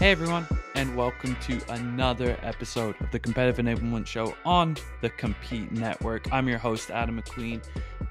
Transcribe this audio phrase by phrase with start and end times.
[0.00, 5.70] Hey everyone, and welcome to another episode of the Competitive Enablement Show on the Compete
[5.72, 6.32] Network.
[6.32, 7.62] I'm your host, Adam McQueen,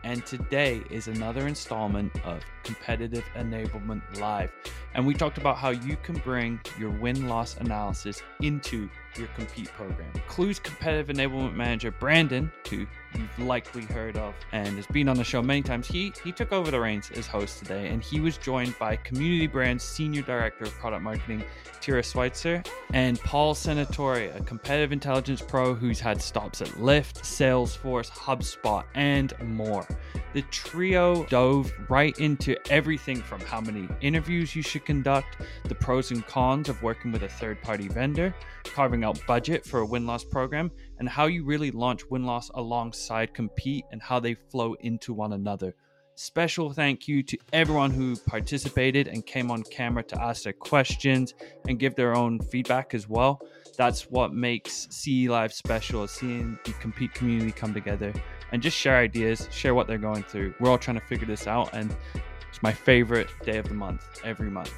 [0.03, 4.51] and today is another installment of Competitive Enablement Live.
[4.93, 8.87] And we talked about how you can bring your win loss analysis into
[9.17, 10.11] your Compete program.
[10.27, 12.85] Klue's Competitive Enablement Manager, Brandon, who
[13.17, 16.51] you've likely heard of and has been on the show many times, he, he took
[16.51, 20.65] over the reins as host today, and he was joined by Community Brands Senior Director
[20.65, 21.43] of Product Marketing,
[21.81, 22.63] Tirrah Switzer,
[22.93, 29.33] and Paul Senatori, a competitive intelligence pro who's had stops at Lyft, Salesforce, HubSpot, and
[29.41, 29.87] more.
[30.33, 36.11] The trio dove right into everything from how many interviews you should conduct, the pros
[36.11, 40.05] and cons of working with a third party vendor, carving out budget for a win
[40.05, 44.75] loss program, and how you really launch win loss alongside compete and how they flow
[44.81, 45.73] into one another.
[46.15, 51.33] Special thank you to everyone who participated and came on camera to ask their questions
[51.67, 53.39] and give their own feedback as well.
[53.77, 58.11] That's what makes CE Live special, seeing the compete community come together
[58.51, 60.53] and just share ideas, share what they're going through.
[60.59, 61.95] We're all trying to figure this out, and
[62.49, 64.73] it's my favorite day of the month every month.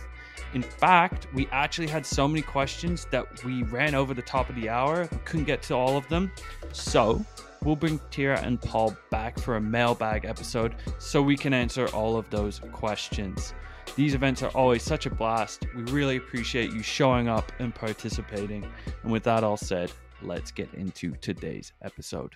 [0.54, 4.56] In fact, we actually had so many questions that we ran over the top of
[4.56, 5.08] the hour.
[5.12, 6.32] We couldn't get to all of them.
[6.74, 7.26] So,
[7.64, 12.18] we'll bring Tirrah and Paul back for a mailbag episode so we can answer all
[12.18, 13.54] of those questions.
[13.96, 15.66] These events are always such a blast.
[15.76, 18.70] We really appreciate you showing up and participating.
[19.04, 22.34] And with that all said, let's get into today's episode.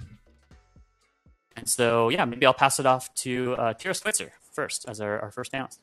[1.55, 5.19] And so, yeah, maybe I'll pass it off to uh, Tirrah Switzer first as our,
[5.19, 5.79] our first analyst.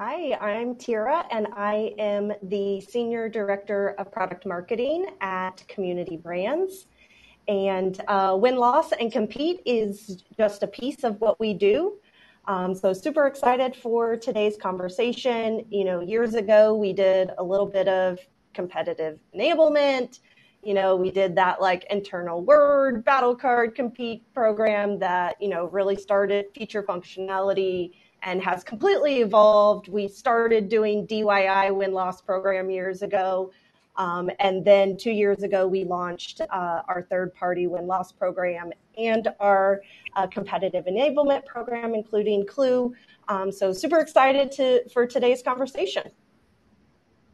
[0.00, 6.86] Hi, I'm Tirrah, and I am the Senior Director of Product Marketing at Community Brands.
[7.48, 11.94] And uh, Win Loss and Compete is just a piece of what we do.
[12.46, 15.64] Um, so, super excited for today's conversation.
[15.68, 18.20] You know, years ago, we did a little bit of
[18.54, 20.20] competitive enablement
[20.64, 25.66] you know, we did that like internal word battle card compete program that, you know,
[25.66, 27.92] really started feature functionality
[28.22, 29.88] and has completely evolved.
[29.88, 33.52] We started doing DIY win loss program years ago.
[33.96, 38.72] Um, and then two years ago, we launched uh, our third party win loss program
[38.96, 39.82] and our
[40.14, 42.92] uh, competitive enablement program, including Klue.
[43.28, 46.04] Um, so, super excited to, for today's conversation.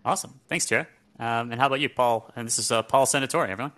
[0.05, 0.41] Awesome.
[0.49, 0.87] Thanks, Tara.
[1.19, 2.31] Um, and how about you, Paul?
[2.35, 3.73] And this is uh, Paul Senatori, everyone.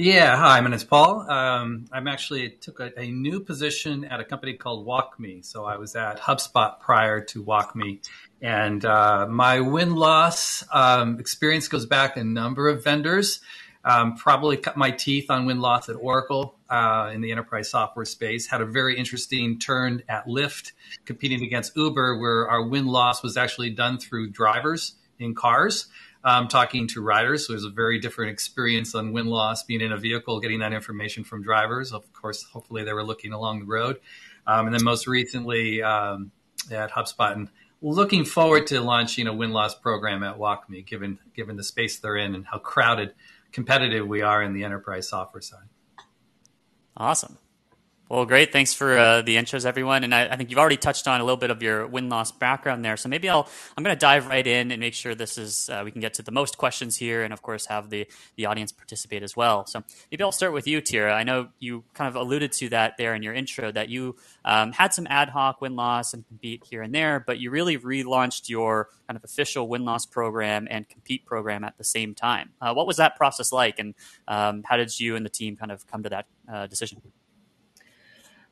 [0.00, 1.28] Yeah, hi, my name is Paul.
[1.28, 5.44] Um, I'm actually took a, a, new position at a company called WalkMe.
[5.44, 7.98] So I was at HubSpot prior to WalkMe,
[8.40, 13.40] and uh, my win loss um, experience goes back a number of vendors.
[13.84, 18.04] Um, probably cut my teeth on win loss at Oracle uh, in the enterprise software
[18.04, 18.46] space.
[18.46, 20.74] Had a very interesting turn at Lyft,
[21.06, 25.88] competing against Uber, where our win loss was actually done through drivers in cars
[26.28, 27.46] um, talking to riders.
[27.46, 30.74] So there's a very different experience on win loss, being in a vehicle, getting that
[30.74, 31.90] information from drivers.
[31.90, 33.98] Of course, hopefully they were looking along the road.
[34.46, 36.30] Um, and then most recently um,
[36.70, 37.48] at HubSpot and
[37.80, 42.16] looking forward to launching a win loss program at WalkMe, given given the space they're
[42.16, 43.14] in and how crowded,
[43.50, 45.68] competitive we are in the enterprise software side.
[46.94, 47.38] Awesome.
[48.10, 48.52] Well, great.
[48.52, 50.02] Thanks for uh, the intros, everyone.
[50.02, 52.32] And I, I, think you've already touched on a little bit of your win loss
[52.32, 52.96] background there.
[52.96, 53.46] So maybe I'll
[53.76, 56.14] I'm going to dive right in and make sure this is uh, we can get
[56.14, 59.66] to the most questions here, and of course have the the audience participate as well.
[59.66, 61.12] So maybe I'll start with you, Tirrah.
[61.12, 64.72] I know you kind of alluded to that there in your intro that you um,
[64.72, 68.48] had some ad hoc win loss and compete here and there, but you really relaunched
[68.48, 72.52] your kind of official win loss program and compete program at the same time.
[72.62, 73.94] Uh, what was that process like, and
[74.28, 77.02] um, how did you and the team kind of come to that uh, decision?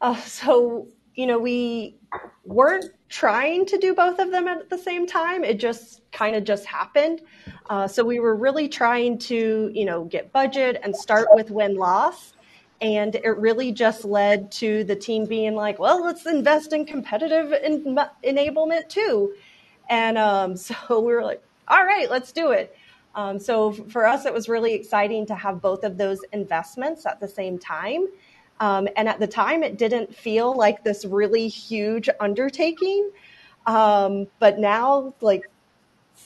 [0.00, 1.96] Uh, so, you know, we
[2.44, 5.44] weren't trying to do both of them at the same time.
[5.44, 7.20] It just kind of just happened.
[7.68, 11.76] Uh, so we were really trying to, you know, get budget and start with win
[11.76, 12.32] loss.
[12.80, 17.52] And it really just led to the team being like, well, let's invest in competitive
[17.52, 19.34] en- enablement too.
[19.88, 22.76] And um, so we were like, all right, let's do it.
[23.14, 27.18] Um, so for us, it was really exciting to have both of those investments at
[27.18, 28.06] the same time.
[28.60, 33.10] Um, and at the time, it didn't feel like this really huge undertaking.
[33.66, 35.50] Um, but now, like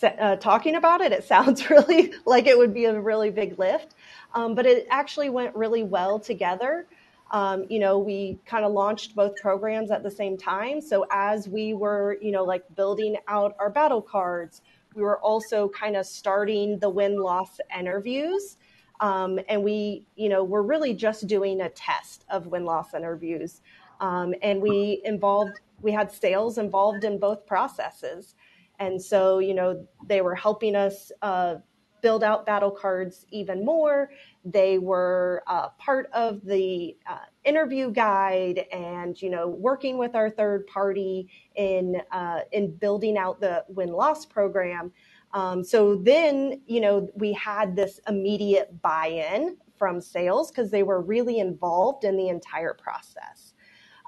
[0.03, 3.95] uh, talking about it, it sounds really like it would be a really big lift.
[4.35, 6.87] Um, but it actually went really well together.
[7.33, 10.81] Um, you know, we kind of launched both programs at the same time.
[10.81, 14.63] So as we were, you know, like building out our battle cards,
[14.95, 18.57] we were also kind of starting the win loss interviews.
[19.01, 23.63] Um, and we, you know, we're really just doing a test of win loss interviews.
[24.01, 28.35] Um, and we involved, we had sales involved in both processes.
[28.79, 31.57] And so, you know, they were helping us uh,
[32.03, 34.11] build out battle cards even more.
[34.45, 40.31] They were uh, part of the uh, interview guide and, you know, working with our
[40.31, 44.93] third party in, uh, in building out the win loss program.
[45.33, 50.83] Um, so then, you know, we had this immediate buy in from sales because they
[50.83, 53.55] were really involved in the entire process.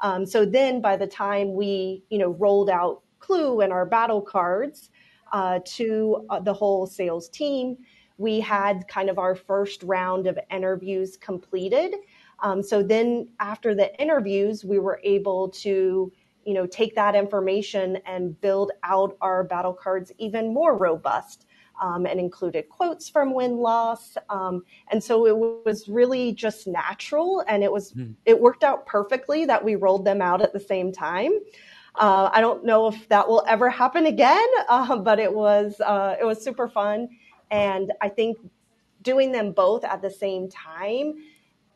[0.03, 4.21] Um, so then by the time we, you know, rolled out Klue and our battle
[4.21, 4.91] cards
[5.33, 7.77] uh, to uh, the whole sales team,
[8.19, 11.95] we had kind of our first round of interviews completed.
[12.41, 16.13] Um, so then after the interviews, we were able to,
[16.45, 21.47] you know, take that information and build out our battle cards even more robust.
[21.81, 24.17] Um, and included quotes from win loss.
[24.29, 24.63] Um,
[24.93, 28.15] and so it was really just natural and it was, mm.
[28.25, 31.33] it worked out perfectly that we rolled them out at the same time.
[31.97, 36.15] Uh, I don't know if that will ever happen again, uh, but it was, uh,
[36.21, 37.09] it was super fun.
[37.51, 38.39] And I think
[39.03, 41.15] doing them both at the same time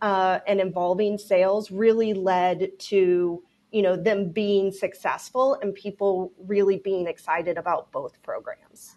[0.00, 6.78] uh, and involving sales really led to you know them being successful and people really
[6.78, 8.96] being excited about both programs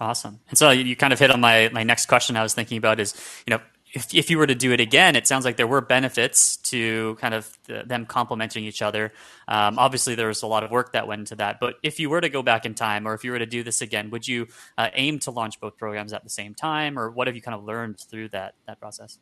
[0.00, 2.78] awesome and so you kind of hit on my my next question i was thinking
[2.78, 3.14] about is
[3.46, 3.60] you know
[3.92, 7.16] if, if you were to do it again, it sounds like there were benefits to
[7.16, 9.12] kind of the, them complementing each other.
[9.48, 11.58] Um, obviously, there was a lot of work that went into that.
[11.60, 13.62] But if you were to go back in time, or if you were to do
[13.62, 14.46] this again, would you
[14.78, 17.54] uh, aim to launch both programs at the same time, or what have you kind
[17.54, 19.18] of learned through that that process?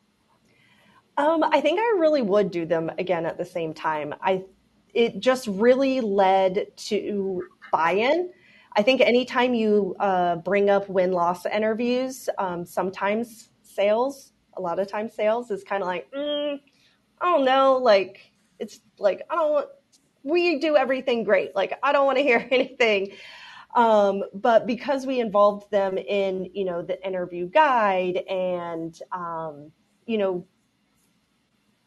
[1.17, 4.13] Um, I think I really would do them again at the same time.
[4.21, 4.43] I
[4.93, 8.31] it just really led to buy-in.
[8.73, 14.79] I think anytime you uh, bring up win loss interviews, um, sometimes sales a lot
[14.79, 16.59] of times sales is kind of like, mm,
[17.21, 19.67] I don't know, like it's like I don't.
[20.23, 21.55] We do everything great.
[21.55, 23.13] Like I don't want to hear anything.
[23.75, 29.71] Um, but because we involved them in, you know, the interview guide and, um,
[30.07, 30.45] you know,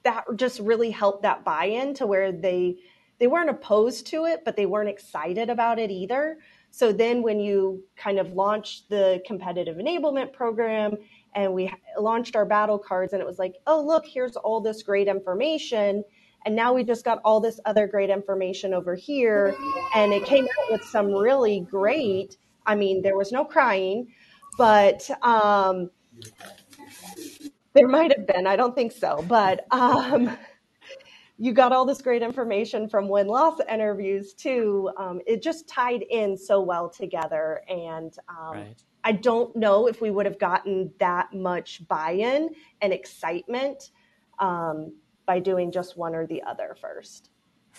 [0.04, 2.76] that just really helped that buy-in to where they
[3.22, 6.38] they weren't opposed to it, but they weren't excited about it either.
[6.72, 10.96] So then when you kind of launched the competitive enablement program
[11.32, 14.82] and we launched our battle cards and it was like oh look here's all this
[14.82, 16.02] great information
[16.44, 19.54] and now we just got all this other great information over here
[19.94, 22.36] and it came out with some really great
[22.66, 24.12] i mean there was no crying
[24.58, 25.90] but um,
[27.72, 30.36] there might have been i don't think so but um,
[31.42, 36.02] you got all this great information from win loss interviews too um, it just tied
[36.10, 40.92] in so well together and um, right I don't know if we would have gotten
[40.98, 42.50] that much buy-in
[42.80, 43.90] and excitement
[44.38, 44.94] um,
[45.26, 47.30] by doing just one or the other first.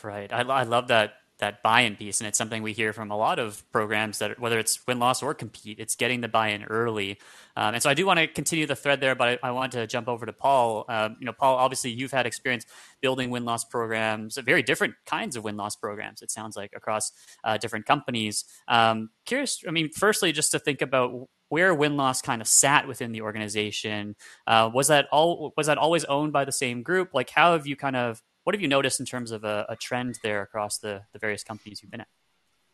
[0.02, 0.32] Right.
[0.34, 1.14] I, I love that
[1.44, 4.58] that buy-in piece, and it's something we hear from a lot of programs that whether
[4.58, 7.20] it's win loss or compete, it's getting the buy-in early.
[7.58, 9.74] Um, and so I do want to continue the thread there, but I, I want
[9.74, 10.86] to jump over to Paul.
[10.88, 12.66] Um, you know, Paul, obviously you've had experience
[13.02, 16.22] building win loss programs, very different kinds of win loss programs.
[16.22, 17.12] It sounds like across
[17.44, 18.46] uh, different companies.
[18.68, 22.88] Um, curious, I mean, firstly, just to think about where win loss kind of sat
[22.88, 24.16] within the organization.
[24.48, 25.54] Uh, was that all?
[25.56, 27.14] Was that always owned by the same group?
[27.14, 29.76] Like, how have you kind of what have you noticed in terms of a, a
[29.76, 32.08] trend there across the, the various companies you've been at?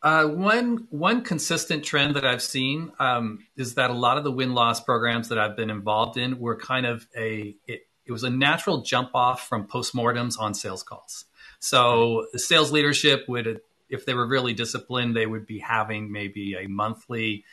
[0.02, 4.32] Uh, one one consistent trend that I've seen um, is that a lot of the
[4.32, 8.24] win loss programs that I've been involved in were kind of a it, it was
[8.24, 11.26] a natural jump off from postmortems on sales calls.
[11.60, 13.60] So the sales leadership would,
[13.90, 17.44] if they were really disciplined, they would be having maybe a monthly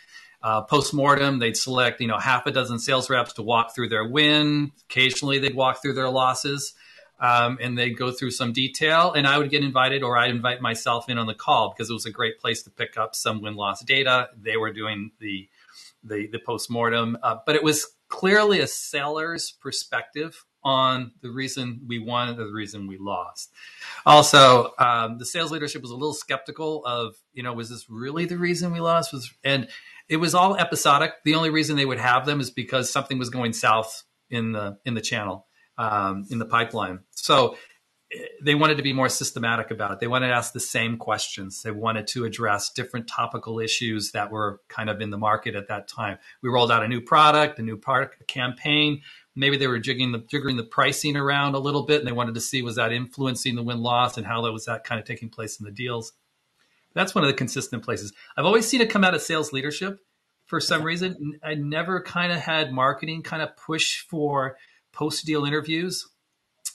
[0.40, 1.40] uh, postmortem.
[1.40, 4.70] They'd select you know half a dozen sales reps to walk through their win.
[4.88, 6.74] Occasionally, they'd walk through their losses
[7.18, 9.12] um, and they'd go through some detail.
[9.12, 11.94] And I would get invited, or I'd invite myself in on the call because it
[11.94, 14.28] was a great place to pick up some win loss data.
[14.40, 15.48] They were doing the
[16.04, 21.80] the, the post mortem, uh, but it was clearly a seller's perspective on the reason
[21.86, 23.52] we won or the reason we lost.
[24.04, 28.24] Also, um, the sales leadership was a little skeptical of, you know, was this really
[28.24, 29.12] the reason we lost?
[29.12, 29.68] Was and
[30.08, 31.12] it was all episodic.
[31.24, 34.78] The only reason they would have them is because something was going south in the
[34.84, 35.45] in the channel
[35.78, 37.00] um, in the pipeline.
[37.12, 37.56] So
[38.40, 40.00] they wanted to be more systematic about it.
[40.00, 41.62] They wanted to ask the same questions.
[41.62, 45.68] They wanted to address different topical issues that were kind of in the market at
[45.68, 46.18] that time.
[46.40, 49.02] We rolled out a new product, a new product a campaign.
[49.34, 52.36] Maybe they were jigging the jiggering the pricing around a little bit, and they wanted
[52.36, 55.06] to see was that influencing the win loss and how that was that kind of
[55.06, 56.12] taking place in the deals.
[56.94, 58.12] That's one of the consistent places.
[58.36, 59.98] I've always seen it come out of sales leadership.
[60.46, 64.56] For some reason, I never kind of had marketing kind of push for
[64.96, 66.08] post deal interviews.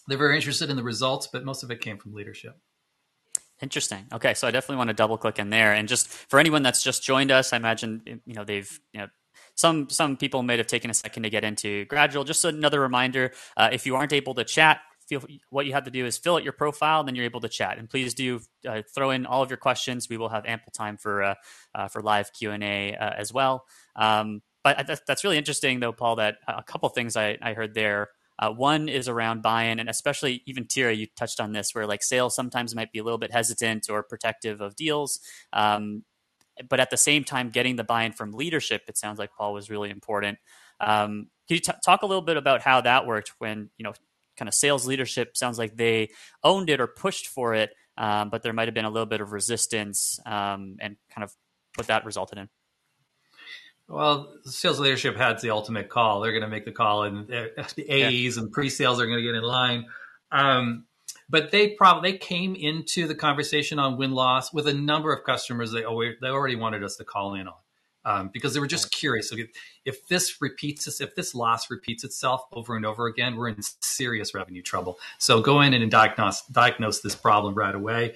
[0.08, 2.58] They're very interested in the results, but most of it came from leadership.
[3.62, 4.06] Interesting.
[4.12, 6.82] Okay, so I definitely want to double click in there, and just for anyone that's
[6.82, 9.08] just joined us, I imagine you know they've you know
[9.56, 12.24] some some people may have taken a second to get into Gradual.
[12.24, 15.92] Just another reminder: uh, if you aren't able to chat, feel what you have to
[15.92, 17.78] do is fill out your profile, then you're able to chat.
[17.78, 20.10] And please do uh, throw in all of your questions.
[20.10, 21.36] We will have ample time for uh,
[21.76, 23.66] uh for live Q and A uh, as well.
[23.96, 26.18] Um, but that's, that's really interesting, though, Paul.
[26.18, 28.10] That a couple things I, I heard there.
[28.40, 32.02] Uh, one is around buy-in, and especially even Tirrah, you touched on this, where like
[32.02, 35.20] sales sometimes might be a little bit hesitant or protective of deals.
[35.54, 36.04] Um,
[36.68, 39.70] but at the same time, getting the buy-in from leadership, it sounds like Paul was
[39.70, 40.40] really important.
[40.80, 43.94] Um, can you t- talk a little bit about how that worked when you know
[44.38, 46.10] kind of sales leadership sounds like they
[46.44, 49.22] owned it or pushed for it, um, but there might have been a little bit
[49.22, 51.34] of resistance um, and kind of
[51.76, 52.50] what that resulted in.
[53.92, 56.22] Well, sales leadership has the ultimate call.
[56.22, 58.44] They're going to make the call, and the A's yeah.
[58.44, 59.86] and pre-sales are going to get in line.
[60.32, 60.86] Um,
[61.30, 65.26] but they probably they came into the conversation on win loss with a number of
[65.26, 67.54] customers they always, they already wanted us to call in on
[68.06, 69.30] um, because they were just curious.
[69.30, 69.50] So if,
[69.86, 73.62] if this repeats, this, if this loss repeats itself over and over again, we're in
[73.82, 75.00] serious revenue trouble.
[75.18, 78.16] So go in and diagnose diagnose this problem right away.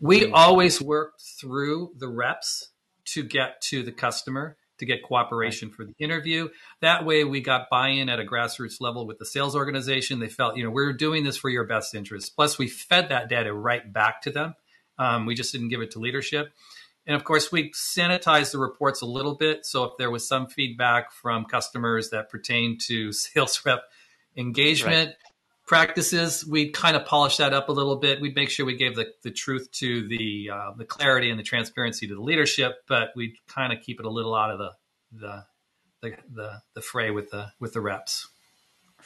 [0.00, 0.34] We mm-hmm.
[0.34, 2.70] always work through the reps
[3.04, 6.48] to get to the customer to get cooperation for the interview.
[6.80, 10.18] That way, we got buy-in at a grassroots level with the sales organization.
[10.18, 12.34] They felt, you know, we're doing this for your best interest.
[12.34, 14.54] Plus, we fed that data right back to them.
[14.98, 16.52] Um, we just didn't give it to leadership.
[17.06, 19.64] And of course, we sanitized the reports a little bit.
[19.64, 23.84] So if there was some feedback from customers that pertained to sales rep
[24.36, 25.16] engagement, right
[25.72, 28.20] practices, we'd kind of polish that up a little bit.
[28.20, 31.42] We'd make sure we gave the, the truth to the uh, the clarity and the
[31.42, 34.70] transparency to the leadership, but we'd kind of keep it a little out of the
[35.12, 35.44] the
[36.02, 38.28] the the, the fray with the with the reps.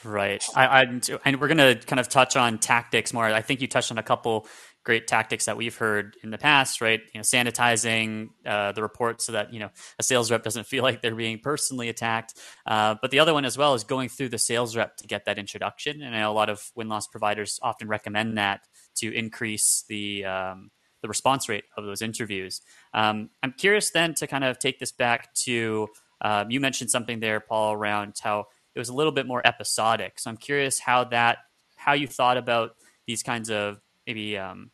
[0.03, 0.43] Right.
[0.57, 0.81] I, I
[1.23, 3.23] and we're going to kind of touch on tactics more.
[3.23, 4.45] I think you touched on a couple
[4.87, 7.01] great tactics that we've heard in the past, right?
[7.13, 10.81] You know, sanitizing uh, the report so that you know a sales rep doesn't feel
[10.81, 12.35] like they're being personally attacked.
[12.65, 15.25] Uh, but the other one as well is going through the sales rep to get
[15.25, 16.01] that introduction.
[16.01, 18.61] And I know a lot of win loss providers often recommend that
[18.95, 22.61] to increase the um, the response rate of those interviews.
[22.93, 25.89] Um, I'm curious then to kind of take this back to
[26.21, 30.17] um, you mentioned something there, Paul, around how it was a little bit more episodic.
[30.17, 31.39] So I'm curious how that
[31.75, 32.71] how you thought about
[33.05, 34.71] these kinds of maybe um,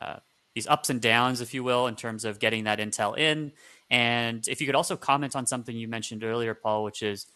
[0.00, 0.16] uh,
[0.54, 3.52] these ups and downs, if you will, in terms of getting that intel in.
[3.90, 7.26] And if you could also comment on something you mentioned earlier, Paul, which is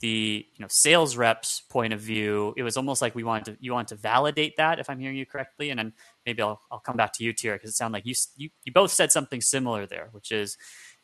[0.00, 2.54] the you know sales reps point of view.
[2.56, 5.16] It was almost like we wanted to you want to validate that, if I'm hearing
[5.16, 5.70] you correctly.
[5.70, 5.92] And then
[6.24, 8.72] maybe I'll I'll come back to you, Tirrah, because it sounded like you, you you
[8.72, 10.56] both said something similar there, which is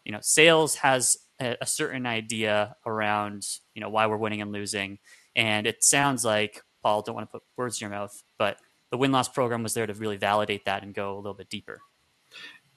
[0.05, 4.53] you know sales has a, a certain idea around you know why we're winning and
[4.53, 4.99] losing,
[5.35, 7.03] and it sounds like Paul.
[7.03, 8.59] Don't want to put words in your mouth, but
[8.93, 11.49] the win loss program was there to really validate that and go a little bit
[11.49, 11.81] deeper.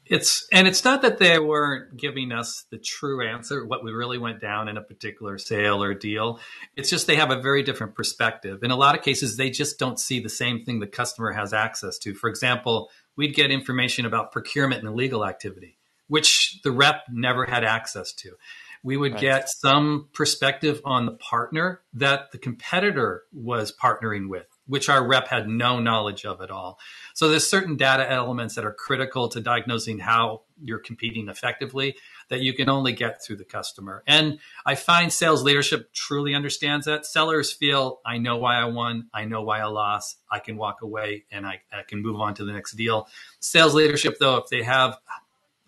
[0.05, 4.17] It's and it's not that they weren't giving us the true answer, what we really
[4.17, 6.39] went down in a particular sale or deal.
[6.77, 8.63] It's just they have a very different perspective.
[8.63, 11.53] In a lot of cases, they just don't see the same thing the customer has
[11.53, 12.13] access to.
[12.13, 17.65] For example, we'd get information about procurement and legal activity, which the rep never had
[17.65, 18.37] access to.
[18.83, 19.21] We would right.
[19.21, 25.27] get some perspective on the partner that the competitor was partnering with which our rep
[25.27, 26.79] had no knowledge of at all.
[27.13, 31.95] So there's certain data elements that are critical to diagnosing how you're competing effectively
[32.29, 34.03] that you can only get through the customer.
[34.07, 37.05] And I find sales leadership truly understands that.
[37.05, 40.81] Sellers feel, I know why I won, I know why I lost, I can walk
[40.81, 43.07] away and I, I can move on to the next deal.
[43.39, 44.97] Sales leadership, though, if they have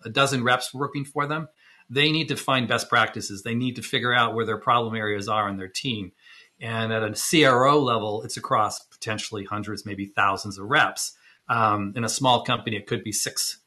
[0.04, 1.48] a dozen reps working for them,
[1.90, 3.42] they need to find best practices.
[3.42, 6.12] They need to figure out where their problem areas are in their team.
[6.60, 11.12] And at a CRO level, it's across potentially hundreds, maybe thousands of reps.
[11.48, 13.60] Um, in a small company, it could be six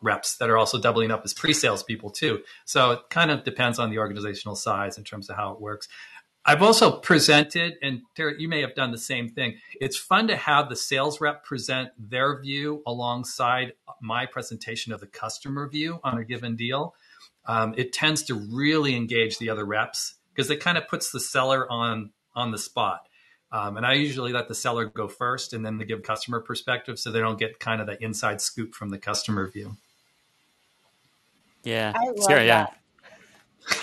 [0.00, 2.40] reps that are also doubling up as pre-sales people too.
[2.64, 5.88] So it kind of depends on the organizational size in terms of how it works.
[6.44, 9.58] I've also presented, and Tara, you may have done the same thing.
[9.80, 15.06] It's fun to have the sales rep present their view alongside my presentation of the
[15.06, 16.94] customer view on a given deal.
[17.44, 21.20] Um, it tends to really engage the other reps because it kind of puts the
[21.20, 23.08] seller on on the spot.
[23.50, 26.98] Um, and I usually let the seller go first and then they give customer perspective
[26.98, 29.76] so they don't get kind of the inside scoop from the customer view.
[31.64, 31.92] Yeah.
[31.94, 32.78] I love Sarah, that.
[33.70, 33.76] Yeah.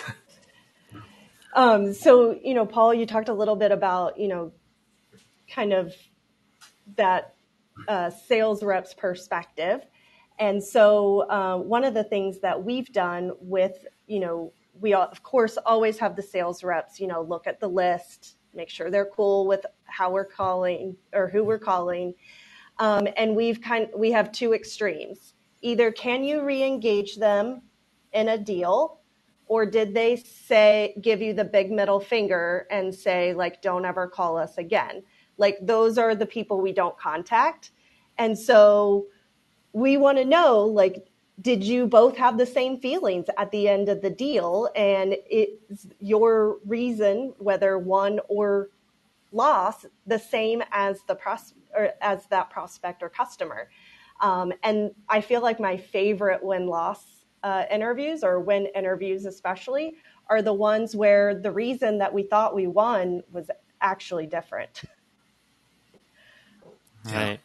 [1.56, 4.52] um, so, you know, Paul, you talked a little bit about, you know,
[5.50, 5.94] kind of
[6.96, 7.36] that
[7.88, 9.82] uh, sales reps perspective.
[10.38, 15.24] And so, uh, one of the things that we've done with, you know, we of
[15.24, 19.06] course always have the sales reps, you know, look at the list, make sure they're
[19.06, 22.14] cool with how we're calling or who we're calling.
[22.80, 25.34] Um, and we've kind we have two extremes.
[25.62, 27.62] Either can you re-engage them
[28.14, 29.00] in a deal,
[29.48, 34.08] or did they say give you the big middle finger and say like don't ever
[34.08, 35.04] call us again?
[35.38, 37.72] Like those are the people we don't contact.
[38.18, 39.08] And so
[39.74, 41.08] we want to know like
[41.42, 44.70] did you both have the same feelings at the end of the deal?
[44.76, 48.70] And it's your reason whether won or
[49.32, 53.70] loss the same as the pros or as that prospect or customer?
[54.22, 59.96] Um, and i feel like my favorite win loss uh, interviews or win interviews especially
[60.30, 63.52] are the ones where the reason that we thought we won was
[63.82, 64.82] actually different.
[67.06, 67.40] Right.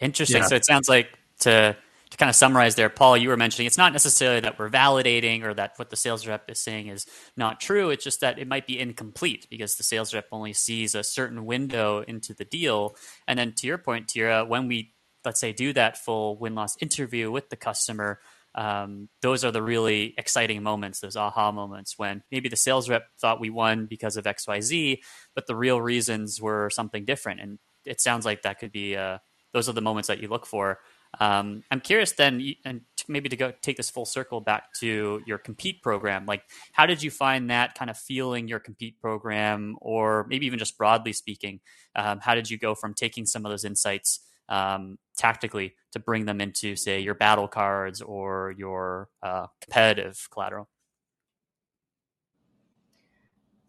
[0.00, 0.42] Interesting.
[0.42, 0.48] Yeah.
[0.48, 1.76] so it sounds like to
[2.10, 5.44] to kind of summarize there, Paul, you were mentioning it's not necessarily that we're validating
[5.44, 7.90] or that what the sales rep is saying is not true.
[7.90, 11.44] It's just that it might be incomplete because the sales rep only sees a certain
[11.44, 12.96] window into the deal.
[13.26, 16.76] And then to your point, Tirrah, when we let's say do that full win loss
[16.80, 18.20] interview with the customer,
[18.54, 23.06] um, those are the really exciting moments, those aha moments when maybe the sales rep
[23.20, 24.98] thought we won because of XYZ,
[25.34, 27.40] but the real reasons were something different.
[27.40, 29.18] And it sounds like that could be, uh,
[29.52, 30.80] those are the moments that you look for.
[31.20, 35.38] Um, I'm curious then, and maybe to go take this full circle back to your
[35.38, 36.26] compete program.
[36.26, 40.58] Like, how did you find that kind of feeling your compete program, or maybe even
[40.58, 41.60] just broadly speaking,
[41.96, 46.26] um, how did you go from taking some of those insights um, tactically to bring
[46.26, 50.68] them into, say, your battle cards or your uh, competitive collateral?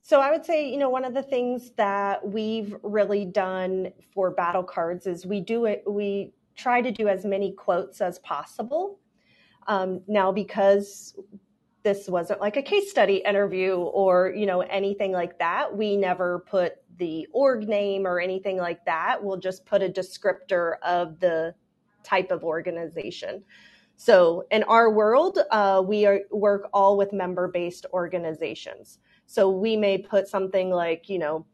[0.02, 4.32] So I would say, you know, one of the things that we've really done for
[4.32, 5.84] battle cards is we do it.
[5.88, 9.00] We try to do as many quotes as possible.
[9.68, 11.16] Um, now, because
[11.84, 16.44] this wasn't like a case study interview or you know anything like that, we never
[16.50, 19.24] put the org name or anything like that.
[19.24, 21.56] We'll just put a descriptor of the
[22.04, 23.44] type of organization.
[23.96, 29.00] So in our world, uh, we are, work all with member-based organizations.
[29.26, 31.46] So we may put something like, you know,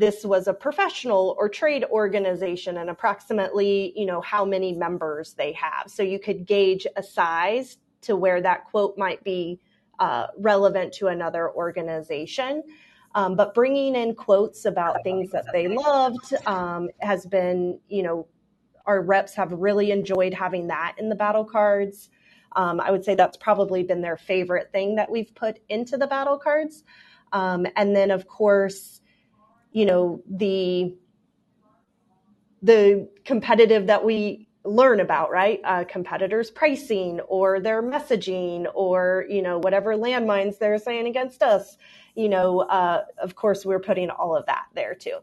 [0.00, 5.52] this was a professional or trade organization and approximately you know how many members they
[5.52, 5.90] have.
[5.90, 9.60] So you could gauge a size to where that quote might be
[9.98, 12.62] uh, relevant to another organization.
[13.14, 18.26] Um, but bringing in quotes about things that they loved um, has been you know
[18.86, 22.08] our reps have really enjoyed having that in the battle cards.
[22.56, 26.06] Um, i would say that's probably been their favorite thing that we've put into the
[26.06, 26.84] battle cards.
[27.32, 28.99] Um, and then of course
[29.72, 30.94] you know the
[32.62, 35.60] the competitive that we learn about right?
[35.64, 41.78] Uh, competitors pricing or their messaging or you know whatever landmines they're saying against us
[42.14, 45.18] you know uh, of course we're putting all of that there too.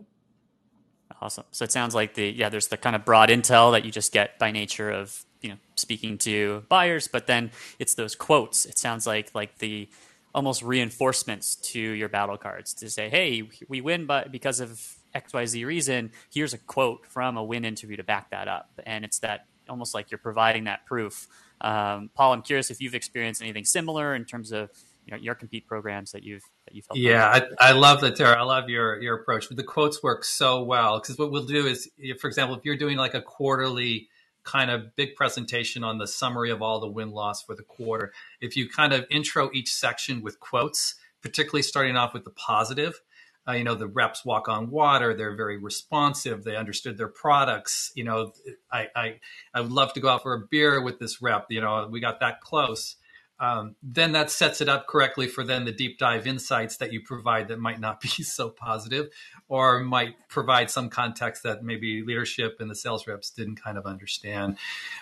[1.21, 1.45] Awesome.
[1.51, 4.11] So it sounds like the yeah there's the kind of broad intel that you just
[4.11, 8.65] get by nature of you know speaking to buyers but then it's those quotes.
[8.65, 9.89] It sounds like like the
[10.37, 14.79] almost reinforcements to your battle cards to say, hey, we win but because of
[15.15, 16.11] XYZ reason.
[16.31, 18.69] Here's a quote from a win interview to back that up.
[18.85, 21.25] And it's that almost like you're providing that proof.
[21.59, 24.69] Um, Paul, I'm curious if you've experienced anything similar in terms of
[25.07, 26.99] you know, your compete programs that you've that you felt.
[26.99, 27.25] Yeah,
[27.59, 28.37] I, I, love that, Tara.
[28.37, 29.49] I love your your approach.
[29.49, 32.97] The quotes work so well because what we'll do is, for example, if you're doing
[32.97, 34.09] like a quarterly
[34.47, 38.13] kind of big presentation on the summary of all the win loss for the quarter.
[38.41, 43.01] If you kind of intro each section with quotes, particularly starting off with the positive,
[43.47, 45.13] uh, you know, the reps walk on water.
[45.13, 46.43] They're very responsive.
[46.43, 47.91] They understood their products.
[47.95, 48.33] You know,
[48.71, 49.19] I, I,
[49.53, 51.47] I would love to go out for a beer with this rep.
[51.49, 52.95] You know, we got that close
[53.39, 57.01] um, then that sets it up correctly for then the deep dive insights that you
[57.01, 59.07] provide that might not be so positive
[59.47, 63.85] or might provide some context that maybe leadership and the sales reps didn't kind of
[63.85, 64.57] understand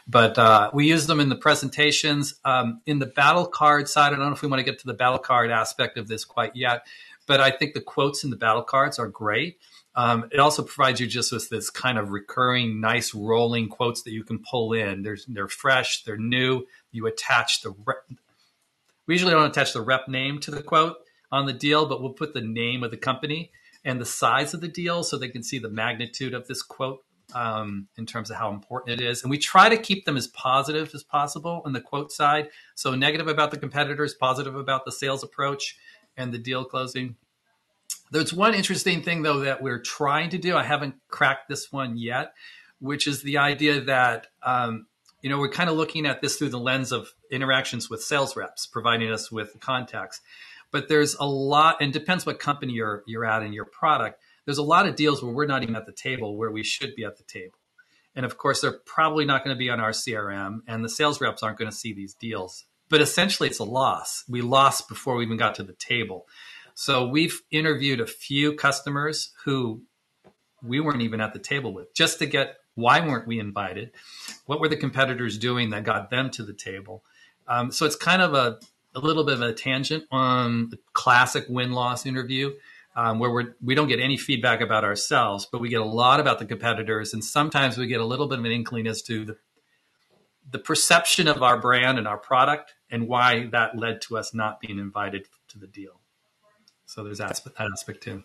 [0.08, 4.16] but uh, we use them in the presentations um, in the battle card side i
[4.16, 6.56] don't know if we want to get to the battle card aspect of this quite
[6.56, 6.86] yet
[7.28, 9.58] but i think the quotes in the battle cards are great
[9.98, 14.12] um, it also provides you just with this kind of recurring, nice rolling quotes that
[14.12, 15.04] you can pull in.
[15.04, 16.66] There's, they're fresh, they're new.
[16.92, 17.74] You attach the
[19.08, 20.98] we usually don't attach the rep name to the quote
[21.32, 23.52] on the deal, but we'll put the name of the company
[23.84, 27.04] and the size of the deal so they can see the magnitude of this quote
[27.34, 29.22] um, in terms of how important it is.
[29.22, 32.50] And we try to keep them as positive as possible on the quote side.
[32.76, 35.78] So negative about the competitors, positive about the sales approach
[36.18, 37.16] and the deal closing.
[38.12, 40.56] There's one interesting thing though that we're trying to do.
[40.56, 42.34] I haven't cracked this one yet,
[42.80, 44.88] which is the idea that um,
[45.26, 48.36] you know, we're kind of looking at this through the lens of interactions with sales
[48.36, 50.22] reps, providing us with contacts.
[50.70, 54.20] But there's a lot, and depends what company you're you're at and your product.
[54.46, 56.96] There's a lot of deals where we're not even at the table where we should
[56.96, 57.58] be at the table.
[58.16, 61.20] And of course, they're probably not going to be on our CRM, and the sales
[61.20, 62.66] reps aren't going to see these deals.
[62.88, 64.26] But essentially, it's a loss.
[64.30, 66.28] We lost before we even got to the table.
[66.76, 69.82] So we've interviewed a few customers who
[70.62, 73.92] we weren't even at the table with just to get why weren't we invited?
[74.46, 77.04] What were the competitors doing that got them to the table?
[77.48, 78.60] Um, so it's kind of a,
[78.94, 82.54] a little bit of a tangent on the classic win loss interview.
[82.98, 86.22] Um, where we're, we don't get any feedback about ourselves, but we get a lot
[86.22, 89.26] about the competitors, and sometimes we get a little bit of an inkling as to
[89.26, 89.38] the,
[90.50, 94.62] the perception of our brand and our product, and why that led to us not
[94.62, 96.00] being invited to the deal.
[96.86, 98.24] So there's that, that aspect too.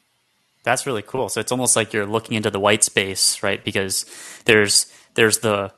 [0.62, 1.29] That's really cool.
[1.29, 3.64] So it's almost like you're looking into the white space, right?
[3.64, 4.05] Because
[4.44, 5.73] there's there's the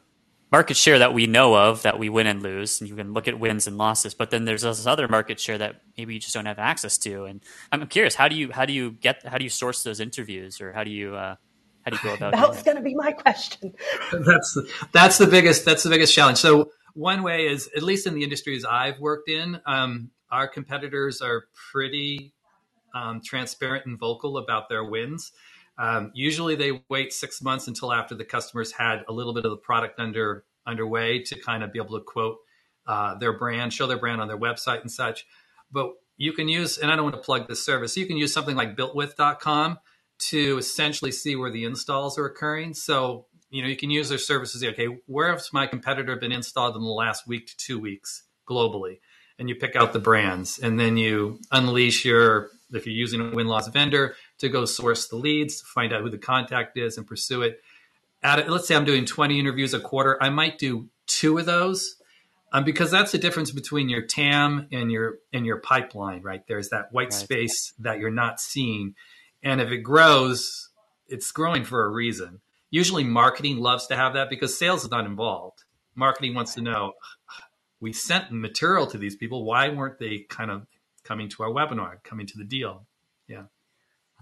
[0.51, 3.27] market share that we know of that we win and lose, and you can look
[3.27, 4.13] at wins and losses.
[4.13, 7.25] But then there's this other market share that maybe you just don't have access to.
[7.25, 10.01] And I'm curious, how do you how do you get how do you source those
[10.01, 11.37] interviews, or how do you uh,
[11.85, 12.49] how do you go about that?
[12.49, 13.75] was going to be my question.
[14.13, 16.39] that's the, that's the biggest that's the biggest challenge.
[16.39, 21.21] So one way is at least in the industries I've worked in, um, our competitors
[21.23, 22.33] are pretty
[22.95, 25.33] um, transparent and vocal about their wins.
[25.79, 29.51] Um, usually, they wait six months until after the customers had a little bit of
[29.51, 32.39] the product under underway to kind of be able to quote
[32.87, 35.27] uh, their brand, show their brand on their website and such.
[35.71, 38.33] But you can use, and I don't want to plug this service, you can use
[38.33, 39.79] something like builtwith.com
[40.31, 42.75] to essentially see where the installs are occurring.
[42.75, 44.63] So, you know, you can use their services.
[44.63, 49.01] Okay, where has my competitor been installed in the last week to two weeks globally?
[49.39, 53.31] And you pick out the brands, and then you unleash your if you're using a
[53.31, 57.07] win loss vendor to go source the leads, find out who the contact is, and
[57.07, 57.61] pursue it.
[58.23, 61.97] At, let's say I'm doing 20 interviews a quarter, I might do two of those
[62.53, 66.23] um, because that's the difference between your TAM and your and your pipeline.
[66.23, 67.13] Right there's that white right.
[67.13, 68.95] space that you're not seeing,
[69.43, 70.71] and if it grows,
[71.09, 72.41] it's growing for a reason.
[72.71, 75.65] Usually, marketing loves to have that because sales is not involved.
[75.95, 76.93] Marketing wants to know
[77.81, 79.45] we sent material to these people.
[79.45, 80.67] Why weren't they kind of
[81.05, 82.87] coming to our webinar, coming to the deal.
[83.29, 83.45] Yeah.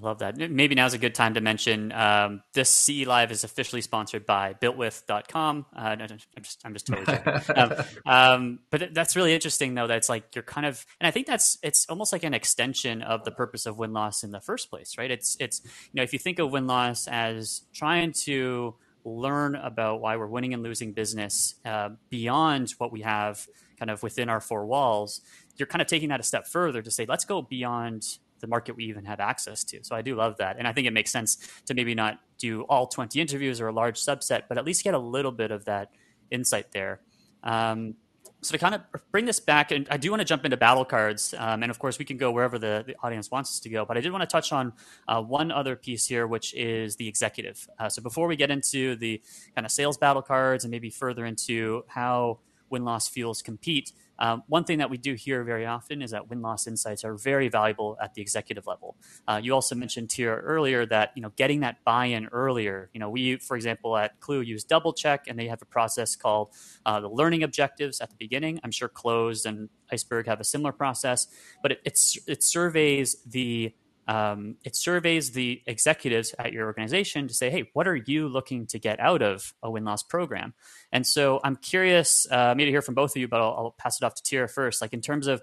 [0.00, 0.38] I love that.
[0.50, 4.54] Maybe now's a good time to mention um, this CE Live is officially sponsored by
[4.54, 5.66] builtwith.com.
[5.76, 6.08] Uh, I'm
[6.42, 7.18] just, I'm just totally
[7.56, 7.74] um,
[8.06, 9.86] um, but that's really interesting, though.
[9.86, 13.24] That's like you're kind of, and I think that's it's almost like an extension of
[13.24, 15.10] the purpose of win loss in the first place, right?
[15.10, 20.00] It's it's you know if you think of win loss as trying to learn about
[20.00, 23.46] why we're winning and losing business uh, beyond what we have
[23.78, 25.22] kind of within our four walls
[25.56, 28.76] you're kind of taking that a step further to say, let's go beyond the market
[28.76, 29.84] we even have access to.
[29.84, 30.56] So I do love that.
[30.58, 31.36] And I think it makes sense
[31.66, 34.94] to maybe not do all 20 interviews or a large subset, but at least get
[34.94, 35.90] a little bit of that
[36.30, 37.00] insight there.
[37.42, 37.94] Um,
[38.42, 38.82] so to kind of
[39.12, 41.78] bring this back, and I do want to jump into battle cards, um, and of
[41.78, 43.84] course we can go wherever the, the, audience wants us to go.
[43.84, 44.72] But I did want to touch on
[45.08, 47.68] uh, one other piece here, which is the executive.
[47.78, 49.20] Uh, so before we get into the
[49.54, 52.38] kind of sales battle cards and maybe further into how
[52.70, 56.28] win loss fuels compete, um, one thing that we do hear very often is that
[56.28, 58.96] win loss insights are very valuable at the executive level.
[59.26, 62.90] Uh, you also mentioned here earlier that you know getting that buy-in earlier.
[62.92, 66.50] You know, we, for example, at Klue use DoubleCheck, and they have a process called
[66.85, 68.61] uh, the learning objectives at the beginning.
[68.62, 71.26] I'm sure Clozd and Iceberg have a similar process,
[71.62, 73.74] but it, it's, it surveys the
[74.11, 78.66] um, it surveys the executives at your organization to say, hey, what are you looking
[78.66, 80.53] to get out of a win loss program?
[80.90, 83.75] And so I'm curious, uh, maybe to hear from both of you, but I'll, I'll
[83.79, 84.83] pass it off to Tirrah first.
[84.83, 85.42] Like in terms of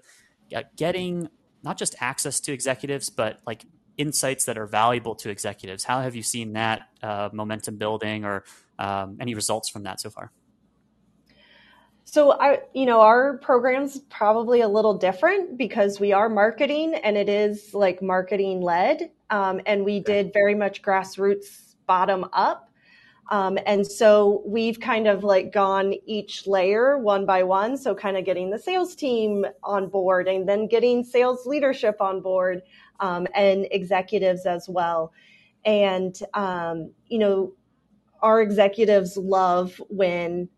[0.76, 1.30] getting
[1.62, 3.64] not just access to executives, but like
[3.96, 5.82] insights that are valuable to executives.
[5.82, 8.44] How have you seen that uh, momentum building or
[8.78, 10.30] um, any results from that so far?
[12.10, 17.18] So I, you know, our program's probably a little different because we are marketing and
[17.18, 19.10] it is like marketing led.
[19.28, 22.70] Um, and we did very much grassroots bottom up.
[23.30, 27.76] Um, and so we've kind of like gone each layer one by one.
[27.76, 32.22] So kind of getting the sales team on board and then getting sales leadership on
[32.22, 32.62] board
[33.00, 35.12] um, and executives as well.
[35.66, 37.52] And, um, you know,
[38.22, 40.48] our executives love when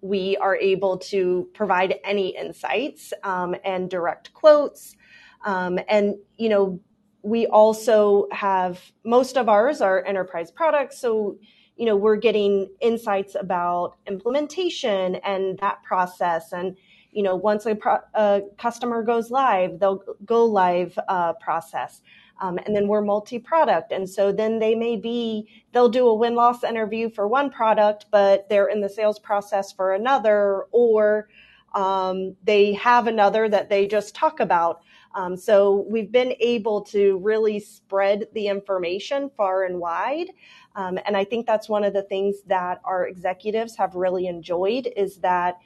[0.00, 4.96] we are able to provide any insights um, and direct quotes.
[5.44, 6.80] Um, and, you know,
[7.22, 10.98] we also have most of ours are enterprise products.
[11.00, 11.38] So,
[11.76, 16.52] you know, we're getting insights about implementation and that process.
[16.52, 16.76] And,
[17.10, 22.02] you know, once a, pro- a customer goes live, they'll go live uh, process.
[22.40, 23.92] Um, and then we're multi-product.
[23.92, 28.48] And so then they may be, they'll do a win-loss interview for one product, but
[28.48, 31.28] they're in the sales process for another, or
[31.74, 34.82] um, they have another that they just talk about.
[35.14, 40.28] Um, so we've been able to really spread the information far and wide.
[40.76, 44.88] Um, and I think that's one of the things that our executives have really enjoyed
[44.96, 45.58] is that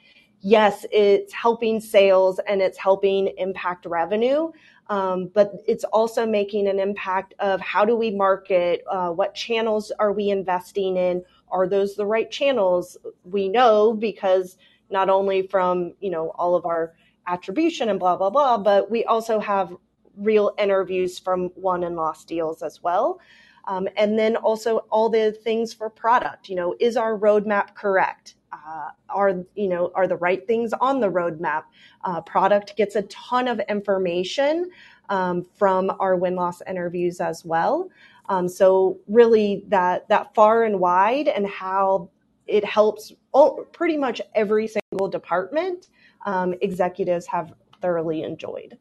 [0.43, 4.51] yes, it's helping sales and it's helping impact revenue.
[4.89, 9.91] Um, but it's also making an impact of how do we market, uh, what channels
[9.97, 12.97] are we investing in, are those the right channels?
[13.23, 14.57] We know because
[14.89, 16.93] not only from you know all of our
[17.27, 19.75] attribution and blah blah blah, but we also have
[20.17, 23.19] real interviews from won and lost deals as well.
[23.65, 26.49] Um, and then also all the things for product.
[26.49, 28.35] You know, is our roadmap correct?
[28.53, 31.63] Uh, are you know are the right things on the roadmap?
[32.03, 34.69] Uh, product gets a ton of information
[35.09, 37.89] um, from our win loss interviews as well.
[38.29, 42.09] Um, so really that that far and wide and how
[42.47, 45.89] it helps all, pretty much every single department
[46.25, 48.77] um, executives have thoroughly enjoyed.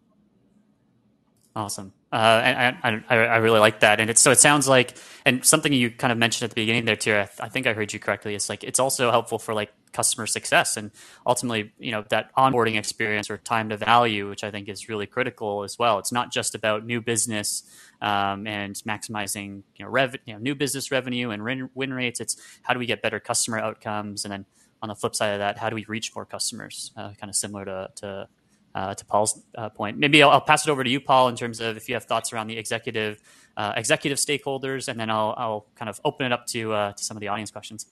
[1.56, 1.92] Awesome.
[2.12, 3.98] Uh, and I, I, I, really like that.
[3.98, 6.84] And it's, so it sounds like, and something you kind of mentioned at the beginning
[6.84, 8.34] there too, I, think I heard you correctly.
[8.34, 10.90] It's like, it's also helpful for like customer success and
[11.26, 15.06] ultimately, you know, that onboarding experience or time to value, which I think is really
[15.06, 15.98] critical as well.
[15.98, 17.62] It's not just about new business
[18.02, 22.20] um, and maximizing, you know, rev, you know, new business revenue and win, win rates.
[22.20, 24.26] It's how do we get better customer outcomes?
[24.26, 24.44] And then
[24.82, 26.90] on the flip side of that, how do we reach more customers?
[26.94, 28.28] Uh, kind of similar to, to
[28.74, 29.98] uh, to Paul's uh, point.
[29.98, 32.04] Maybe I'll, I'll, pass it over to you, Paul, in terms of if you have
[32.04, 33.20] thoughts around the executive
[33.56, 37.04] uh, executive stakeholders, and then I'll, I'll kind of open it up to uh, to
[37.04, 37.86] some of the audience questions.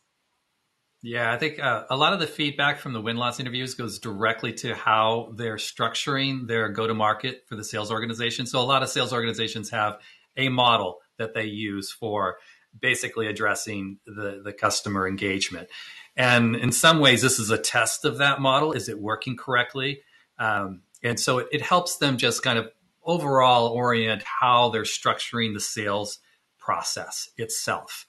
[1.02, 3.98] Yeah, I think uh, a lot of the feedback from the win loss interviews goes
[3.98, 8.44] directly to how they're structuring their go to market for the sales organization.
[8.44, 9.98] So a lot of sales organizations have
[10.36, 12.36] a model that they use for
[12.78, 15.68] basically addressing the, the customer engagement.
[16.16, 18.72] And in some ways, this is a test of that model.
[18.72, 20.02] Is it working correctly?
[20.40, 22.70] Um, and so it, it, helps them just kind of
[23.04, 26.18] overall orient how they're structuring the sales
[26.58, 28.06] process itself,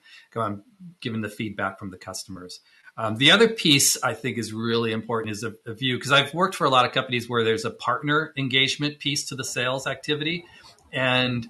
[1.00, 2.60] given the feedback from the customers.
[2.96, 6.34] Um, the other piece I think is really important is a, a view because I've
[6.34, 9.86] worked for a lot of companies where there's a partner engagement piece to the sales
[9.86, 10.44] activity,
[10.92, 11.48] and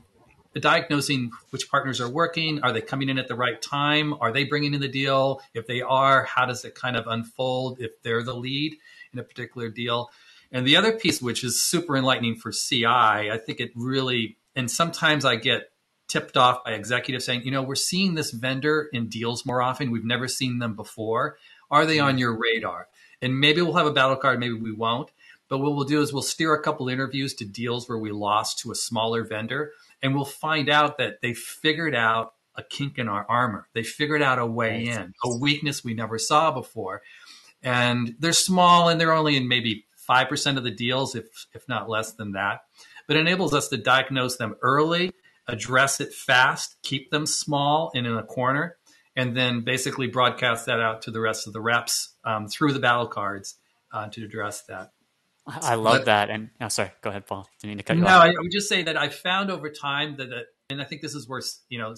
[0.60, 2.62] diagnosing which partners are working.
[2.62, 4.14] Are they coming in at the right time?
[4.20, 5.40] Are they bringing in the deal?
[5.54, 8.76] If they are, how does it kind of unfold if they're the lead
[9.12, 10.10] in a particular deal?
[10.52, 14.70] And the other piece, which is super enlightening for CI, I think it really, and
[14.70, 15.70] sometimes I get
[16.08, 19.90] tipped off by executives saying, you know, we're seeing this vendor in deals more often.
[19.90, 21.38] We've never seen them before.
[21.70, 22.18] Are they on mm-hmm.
[22.18, 22.88] your radar?
[23.22, 25.10] And maybe we'll have a battle card, maybe we won't.
[25.48, 28.58] But what we'll do is we'll steer a couple interviews to deals where we lost
[28.60, 33.08] to a smaller vendor, and we'll find out that they figured out a kink in
[33.08, 33.68] our armor.
[33.74, 37.02] They figured out a way in, a weakness we never saw before.
[37.62, 41.88] And they're small and they're only in maybe 5% of the deals, if, if not
[41.88, 42.60] less than that.
[43.06, 45.12] But enables us to diagnose them early,
[45.48, 48.76] address it fast, keep them small and in a corner,
[49.16, 52.78] and then basically broadcast that out to the rest of the reps um, through the
[52.78, 53.56] battle cards
[53.92, 54.92] uh, to address that.
[55.46, 56.30] I love but, that.
[56.30, 57.48] And oh, sorry, go ahead, Paul.
[57.60, 58.24] Didn't mean to cut you no, off.
[58.24, 61.02] No, I would just say that I found over time that, that, and I think
[61.02, 61.94] this is where you know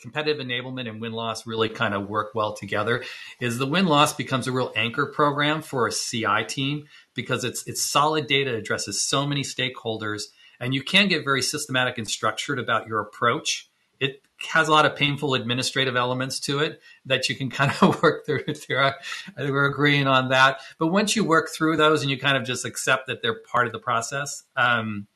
[0.00, 3.02] competitive enablement and win loss really kind of work well together
[3.40, 7.66] is the win loss becomes a real anchor program for a CI team because it's
[7.66, 10.24] it's solid data addresses so many stakeholders
[10.60, 14.84] and you can get very systematic and structured about your approach it has a lot
[14.84, 18.42] of painful administrative elements to it that you can kind of work through.
[18.48, 18.94] I
[19.36, 20.58] think we're agreeing on that.
[20.78, 23.66] But once you work through those and you kind of just accept that they're part
[23.66, 25.06] of the process, um,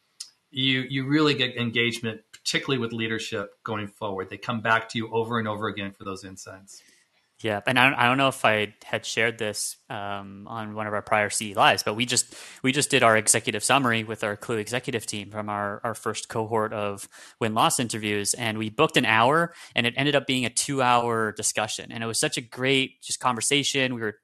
[0.50, 4.30] you you really get engagement particularly with leadership going forward.
[4.30, 6.80] They come back to you over and over again for those insights.
[7.42, 10.86] Yeah, and I don't, I don't know if I had shared this um, on one
[10.86, 14.24] of our prior CE lives, but we just we just did our executive summary with
[14.24, 17.06] our Klue executive team from our, our first cohort of
[17.38, 20.80] win loss interviews, and we booked an hour, and it ended up being a two
[20.80, 23.94] hour discussion, and it was such a great just conversation.
[23.94, 24.16] We were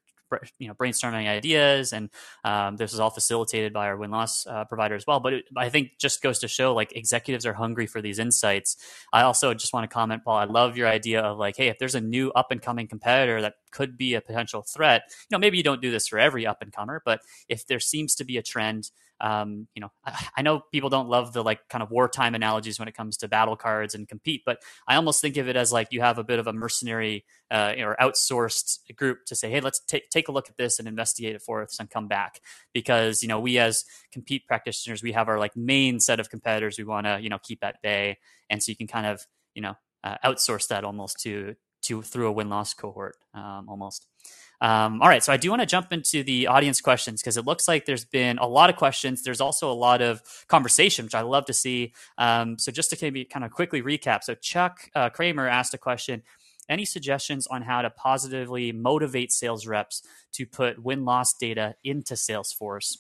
[0.59, 2.11] you know brainstorming ideas, and
[2.45, 5.21] um, this is all facilitated by our win loss uh, provider as well.
[5.21, 8.77] But it, I think just goes to show like executives are hungry for these insights.
[9.13, 10.37] I also just want to comment, Paul.
[10.37, 13.41] I love your idea of like, hey, if there's a new up and coming competitor
[13.43, 16.47] that could be a potential threat, you know, maybe you don't do this for every
[16.47, 18.91] up and comer, but if there seems to be a trend
[19.23, 22.81] um, you know, I, I, know people don't love the like kind of wartime analogies
[22.81, 24.59] when it comes to battle cards and compete, but
[24.89, 27.75] I almost think of it as like you have a bit of a mercenary uh,
[27.79, 31.37] or outsourced group to say, hey, let's take take a look at this and investigate
[31.37, 32.41] it for us and come back
[32.75, 36.77] because you know we as compete practitioners we have our like main set of competitors
[36.77, 38.19] we want to you know keep at bay,
[38.51, 42.27] and so you can kind of you know uh, outsource that almost to to through
[42.27, 44.09] a win loss cohort um, almost.
[44.63, 47.45] Um, all right, so I do want to jump into the audience questions because it
[47.45, 49.25] looks like there's been a lot of questions.
[49.25, 51.93] There's also a lot of conversation, which I love to see.
[52.17, 55.79] Um, so just to maybe kind of quickly recap, so Chuck uh, Kramer asked a
[55.79, 56.23] question.
[56.69, 60.03] Any suggestions on how to positively motivate sales reps
[60.35, 62.99] to put win loss data into Salesforce?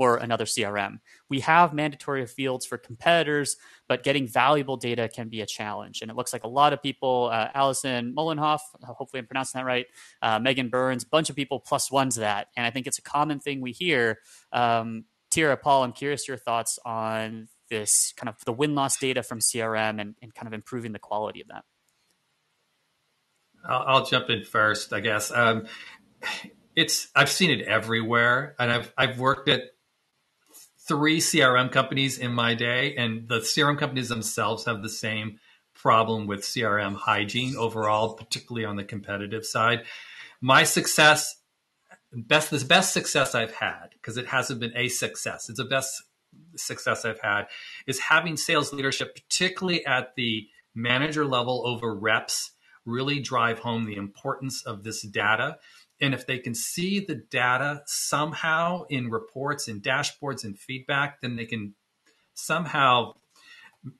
[0.00, 1.00] Or another CRM.
[1.28, 3.56] We have mandatory fields for competitors,
[3.88, 6.02] but getting valuable data can be a challenge.
[6.02, 9.64] And it looks like a lot of people, uh, Allison Mullenhoff, hopefully I'm pronouncing that
[9.64, 9.86] right,
[10.22, 12.48] uh, Megan Burns, bunch of people plus ones that.
[12.56, 14.18] And I think it's a common thing we hear.
[14.52, 19.22] Um, Tirrah, Paul, I'm curious your thoughts on this kind of the win loss data
[19.22, 21.64] from CRM and, and kind of improving the quality of that.
[23.68, 25.30] I'll, I'll jump in first, I guess.
[25.32, 25.66] Um,
[26.74, 29.62] it's I've seen it everywhere, and I've I've worked at
[30.86, 35.38] three CRM companies in my day, and the CRM companies themselves have the same
[35.74, 39.84] problem with CRM hygiene overall, particularly on the competitive side.
[40.40, 41.36] My success,
[42.12, 46.02] best the best success I've had, because it hasn't been a success, it's the best
[46.56, 47.46] success I've had,
[47.86, 52.52] is having sales leadership, particularly at the manager level over reps,
[52.84, 55.58] really drive home the importance of this data
[56.00, 61.36] and if they can see the data somehow in reports and dashboards and feedback, then
[61.36, 61.74] they can
[62.34, 63.14] somehow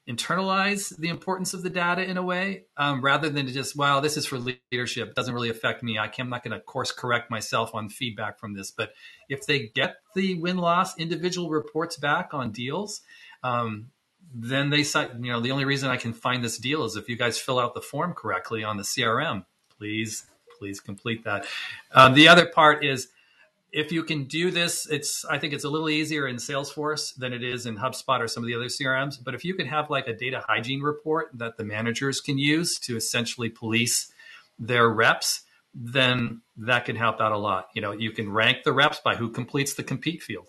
[0.08, 4.16] internalize the importance of the data in a way um, rather than just wow this
[4.16, 5.10] is for leadership.
[5.10, 5.96] It doesn't really affect me.
[5.96, 8.72] I am not going to course correct myself on feedback from this.
[8.72, 8.94] But
[9.28, 13.02] if they get the win-loss individual reports back on deals
[13.44, 13.90] um,
[14.34, 17.08] then they cite you know the only reason i can find this deal is if
[17.08, 19.44] you guys fill out the form correctly on the crm
[19.78, 20.26] please
[20.58, 21.46] please complete that.
[21.92, 23.08] Um, the other part is
[23.72, 27.32] if you can do this, it's I think it's a little easier in Salesforce than
[27.32, 29.22] it is in HubSpot or some of the other CRMs.
[29.22, 32.78] But if you can have like a data hygiene report that the managers can use
[32.80, 34.10] to essentially police
[34.58, 35.42] their reps,
[35.74, 37.68] then that can help out a lot.
[37.74, 40.48] You know, you can rank the reps by who completes the compete field.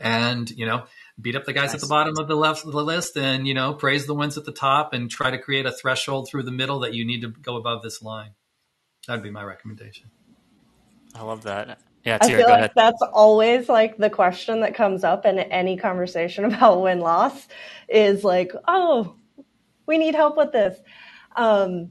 [0.00, 0.84] And, you know,
[1.20, 1.74] beat up the guys nice.
[1.74, 4.38] at the bottom of the left of the list and, you know, praise the ones
[4.38, 7.20] at the top and try to create a threshold through the middle that you need
[7.20, 8.30] to go above this line.
[9.06, 10.10] That'd be my recommendation.
[11.14, 11.80] I love that.
[12.04, 12.72] Yeah, I feel like ahead.
[12.74, 17.48] that's always like the question that comes up in any conversation about win loss
[17.88, 19.16] is like, oh,
[19.86, 20.78] we need help with this.
[21.36, 21.90] Um,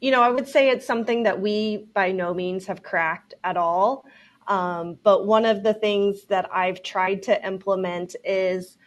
[0.00, 3.56] you know, I would say it's something that we by no means have cracked at
[3.56, 4.06] all.
[4.46, 8.78] Um, but one of the things that I've tried to implement is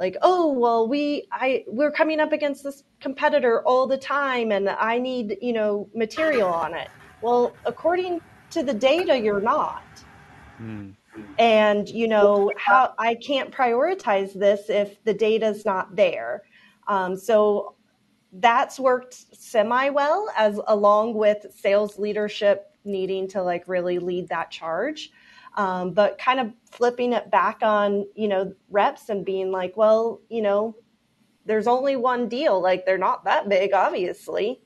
[0.00, 4.68] like oh well we i we're coming up against this competitor all the time and
[4.68, 6.88] i need you know material on it.
[7.22, 9.82] Well according to the data you're not.
[10.60, 10.94] Mm.
[11.38, 16.42] and you know how i can't prioritize this if the data's not there.
[16.86, 17.76] Um, so
[18.34, 24.50] that's worked semi well as along with sales leadership needing to like really lead that
[24.50, 25.10] charge.
[25.56, 30.20] Um, but kind of flipping it back on, you know, reps and being like, well,
[30.28, 30.76] you know,
[31.46, 32.60] there's only one deal.
[32.60, 34.60] Like they're not that big, obviously.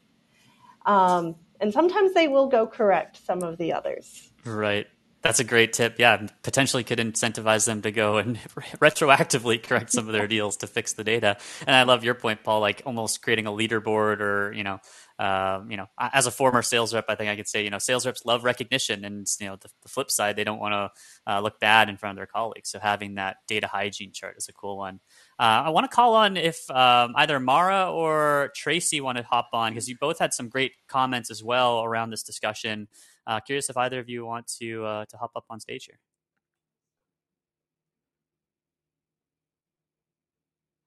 [0.86, 4.30] Um, and sometimes they will go correct some of the others.
[4.44, 4.86] Right.
[5.24, 5.98] That's a great tip.
[5.98, 8.36] Yeah, potentially could incentivize them to go and
[8.78, 11.38] retroactively correct some of their deals to fix the data.
[11.66, 12.60] And I love your point, Paul.
[12.60, 14.80] Like almost creating a leaderboard, or you know,
[15.18, 17.78] um, you know, as a former sales rep, I think I could say, you know,
[17.78, 21.32] sales reps love recognition, and you know, the, the flip side, they don't want to
[21.32, 22.68] uh, look bad in front of their colleagues.
[22.68, 25.00] So having that data hygiene chart is a cool one.
[25.38, 29.48] Uh, I want to call on if um, either Mara or Tracy want to hop
[29.52, 32.86] on because you both had some great comments as well around this discussion.
[33.26, 35.98] Uh, curious if either of you want to uh, to hop up on stage here.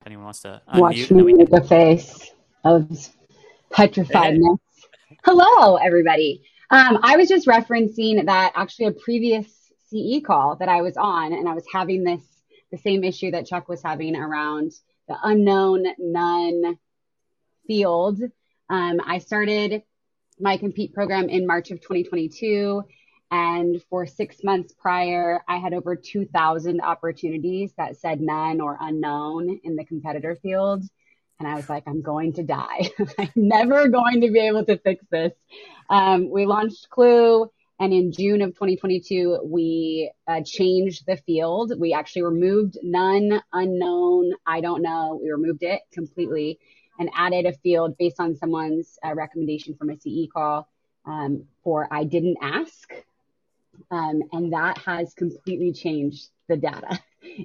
[0.01, 2.31] If anyone wants to unmute, watch me make a face
[2.63, 2.87] of
[3.71, 4.59] petrifiedness.
[5.25, 6.41] Hello, everybody.
[6.69, 9.45] Um, I was just referencing that actually a previous
[9.89, 12.21] CE call that I was on, and I was having this
[12.71, 14.71] the same issue that Chuck was having around
[15.07, 16.77] the unknown none
[17.65, 18.21] field.
[18.69, 19.83] Um, I started
[20.39, 22.83] my compete program in March of 2022.
[23.29, 29.59] And for six months prior, I had over 2,000 opportunities that said none or unknown
[29.63, 30.83] in the competitor field.
[31.39, 32.89] And I was like, I'm going to die.
[33.19, 35.33] I'm never going to be able to fix this.
[35.89, 37.49] Um, we launched Klue.
[37.79, 41.73] And in June of 2022, we uh, changed the field.
[41.77, 45.19] We actually removed none, unknown, I don't know.
[45.21, 46.59] We removed it completely
[46.99, 50.67] and added a field based on someone's uh, recommendation from a CE call
[51.05, 52.91] um, for I didn't ask.
[53.91, 56.99] Um, and that has completely changed the data.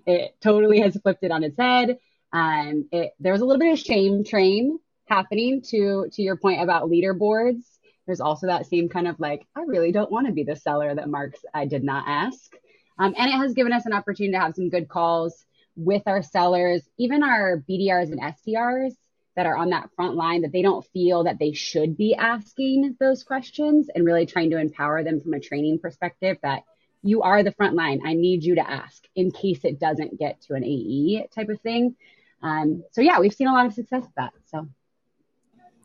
[0.07, 1.99] It totally has flipped it on its head.
[2.33, 6.63] Um, it, there was a little bit of shame train happening to to your point
[6.63, 7.63] about leaderboards.
[8.07, 10.95] There's also that same kind of like, I really don't want to be the seller
[10.95, 12.53] that marks I did not ask.
[12.99, 15.45] Um, and it has given us an opportunity to have some good calls
[15.77, 18.95] with our sellers, even our BDRs and SDRs
[19.35, 22.97] that are on that front line that they don't feel that they should be asking
[23.01, 26.65] those questions and really trying to empower them from a training perspective that
[27.03, 28.03] you are the front line.
[28.05, 31.61] I need you to ask in case it doesn't get to an AE type of
[31.61, 31.97] thing.
[32.43, 34.33] Um, so yeah, we've seen a lot of success with that.
[34.51, 34.69] So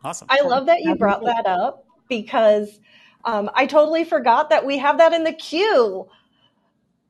[0.03, 0.27] awesome.
[0.29, 2.79] I love that you brought that up because
[3.25, 6.07] um, I totally forgot that we have that in the queue.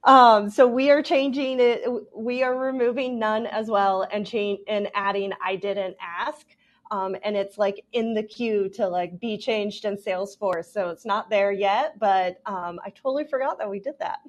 [0.04, 1.84] Um, so we are changing it.
[2.16, 6.46] We are removing none as well and change and adding I didn't ask.
[6.90, 10.72] Um, and it's like in the queue to like be changed in Salesforce.
[10.72, 14.20] So it's not there yet, but um, I totally forgot that we did that.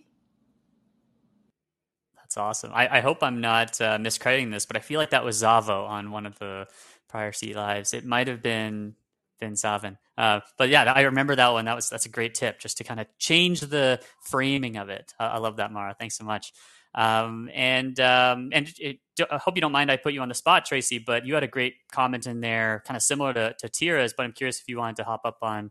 [2.16, 2.72] That's awesome.
[2.74, 5.88] I, I hope I'm not uh, miscrediting this, but I feel like that was Zavo
[5.88, 6.66] on one of the
[7.08, 7.94] prior C lives.
[7.94, 8.96] It might have been
[9.40, 9.96] been Zavin.
[10.18, 11.66] Uh, but yeah, I remember that one.
[11.66, 15.14] That was that's a great tip, just to kind of change the framing of it.
[15.18, 15.94] Uh, I love that, Mara.
[15.96, 16.52] Thanks so much.
[16.92, 18.98] Um, and um, and it,
[19.30, 20.98] I hope you don't mind I put you on the spot, Tracy.
[20.98, 24.12] But you had a great comment in there, kind of similar to, to Tirrah's.
[24.16, 25.70] But I'm curious if you wanted to hop up on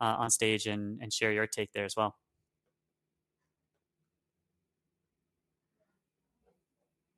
[0.00, 2.14] uh, on stage and, and share your take there as well.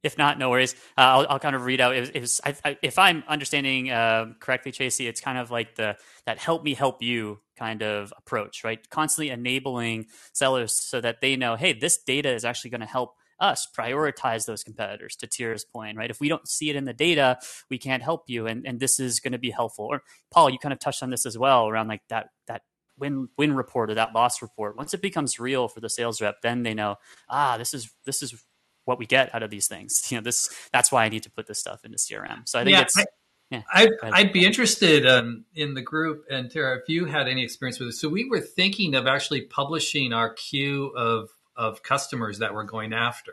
[0.03, 0.75] If not, no worries.
[0.97, 1.95] Uh, I'll, I'll, kind of read out.
[1.95, 5.51] It was, it was I, I, if I'm understanding uh, correctly, Tracy, it's kind of
[5.51, 8.89] like the that help me help you kind of approach, right?
[8.89, 13.15] Constantly enabling sellers so that they know, hey, this data is actually going to help
[13.39, 15.17] us prioritize those competitors.
[15.17, 16.11] To Tirrah's point, right?
[16.11, 17.39] If we don't see it in the data,
[17.69, 19.85] we can't help you, and and this is going to be helpful.
[19.85, 22.63] Or Paul, you kind of touched on this as well around like that that
[22.99, 26.37] win win report or that loss report once it becomes real for the sales rep
[26.43, 26.97] then they know
[27.31, 28.45] ah this is this is
[28.85, 30.07] what we get out of these things.
[30.11, 32.49] You know, this that's why I need to put this stuff into CRM.
[32.49, 32.99] So I think yeah, it's.
[32.99, 33.05] I,
[33.51, 37.43] yeah, I'd, I'd, be interested um, in the group and Tara, if you had any
[37.43, 37.95] experience with it.
[37.95, 42.93] So we were thinking of actually publishing our queue of of customers that we're going
[42.93, 43.33] after.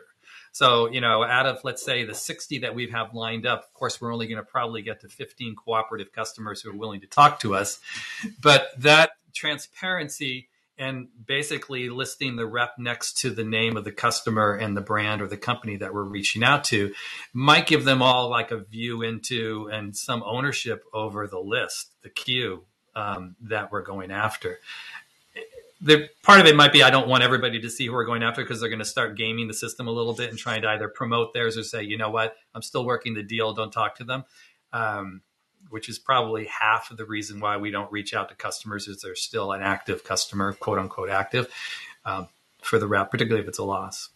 [0.52, 3.74] So, you know, out of let's say the 60 that we have lined up, of
[3.74, 7.06] course, we're only going to probably get to 15 cooperative customers who are willing to
[7.06, 7.80] talk to us.
[8.40, 10.48] But that transparency
[10.78, 15.20] and basically listing the rep next to the name of the customer and the brand
[15.20, 16.94] or the company that we're reaching out to
[17.32, 22.08] might give them all like a view into and some ownership over the list, the
[22.08, 22.64] queue
[22.94, 24.60] um, that we're going after.
[25.80, 28.22] The part of it might be I don't want everybody to see who we're going
[28.22, 30.68] after because they're going to start gaming the system a little bit and trying to
[30.68, 33.96] either promote theirs or say, you know what, I'm still working the deal, don't talk
[33.96, 34.24] to them.
[34.72, 35.22] Um,
[35.70, 39.02] which is probably half of the reason why we don't reach out to customers is
[39.02, 41.48] they're still an active customer, quote unquote active,
[42.04, 42.28] um,
[42.62, 44.10] for the rep, particularly if it's a loss.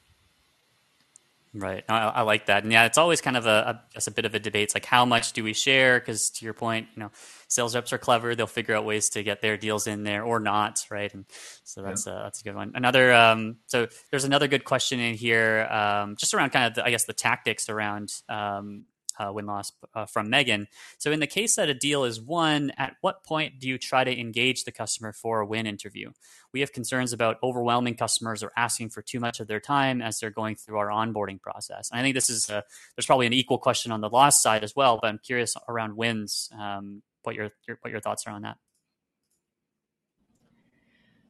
[1.54, 1.84] Right.
[1.86, 2.62] I, I, like that.
[2.62, 4.64] And yeah, it's always kind of a, a, a bit of a debate.
[4.64, 6.00] It's like, how much do we share?
[6.00, 7.10] Because to your point, you know,
[7.46, 8.34] sales reps are clever.
[8.34, 10.86] They'll figure out ways to get their deals in there or not.
[10.90, 11.12] Right.
[11.12, 11.26] And
[11.62, 12.14] so that's, yeah.
[12.14, 12.72] a, that's a good one.
[12.74, 16.86] Another, um, so there's another good question in here, um, just around kind of, the,
[16.86, 18.86] I guess, the tactics around, um,
[19.18, 20.68] uh, win loss uh, from Megan.
[20.98, 24.04] So, in the case that a deal is won, at what point do you try
[24.04, 26.10] to engage the customer for a win interview?
[26.52, 30.18] We have concerns about overwhelming customers or asking for too much of their time as
[30.18, 31.90] they're going through our onboarding process.
[31.90, 32.62] And I think this is a,
[32.96, 35.96] there's probably an equal question on the loss side as well, but I'm curious around
[35.96, 36.50] wins.
[36.58, 38.58] Um, what your, your what your thoughts are on that?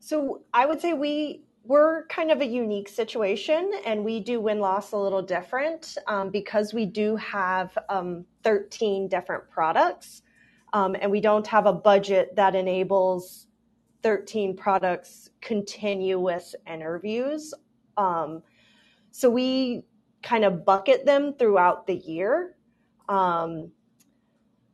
[0.01, 4.59] So I would say we we're kind of a unique situation and we do win
[4.59, 10.23] loss a little different um, because we do have um, 13 different products.
[10.73, 13.47] Um, and we don't have a budget that enables
[14.03, 17.55] 13 products continuous interviews.
[17.97, 18.43] Um,
[19.11, 19.85] so we
[20.23, 22.57] kind of bucket them throughout the year.
[23.09, 23.71] Um,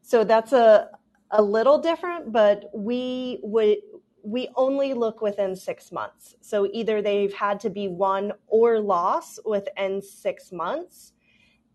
[0.03, 0.91] so that's a
[1.33, 3.77] a little different but we would
[4.23, 6.35] we only look within six months.
[6.41, 11.13] So either they've had to be won or lost within six months.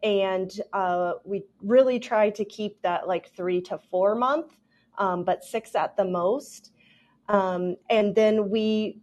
[0.02, 4.58] And uh, we really try to keep that like three to four month,
[4.98, 6.72] um, but six at the most.
[7.30, 9.00] Um, and then we,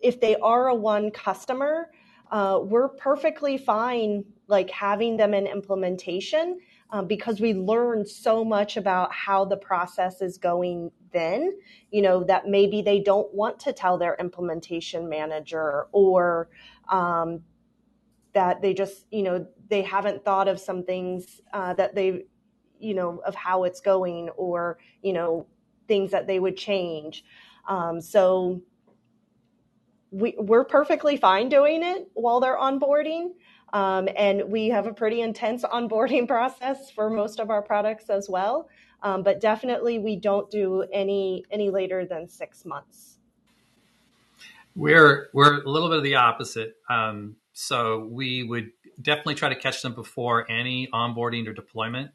[0.00, 1.90] if they are a one customer,
[2.30, 6.58] uh, we're perfectly fine like having them in implementation
[6.94, 11.52] um, because we learn so much about how the process is going then
[11.90, 16.48] you know that maybe they don't want to tell their implementation manager or
[16.88, 17.40] um,
[18.32, 22.24] that they just you know they haven't thought of some things uh, that they
[22.78, 25.46] you know of how it's going or you know
[25.88, 27.24] things that they would change.
[27.68, 28.62] Um, so
[30.10, 33.30] we, we're perfectly fine doing it while they're onboarding
[33.74, 38.30] um, and we have a pretty intense onboarding process for most of our products as
[38.30, 38.68] well.
[39.02, 43.18] Um, but definitely, we don't do any any later than six months.
[44.74, 46.76] We're we're a little bit of the opposite.
[46.88, 48.70] Um, so we would
[49.00, 52.12] definitely try to catch them before any onboarding or deployment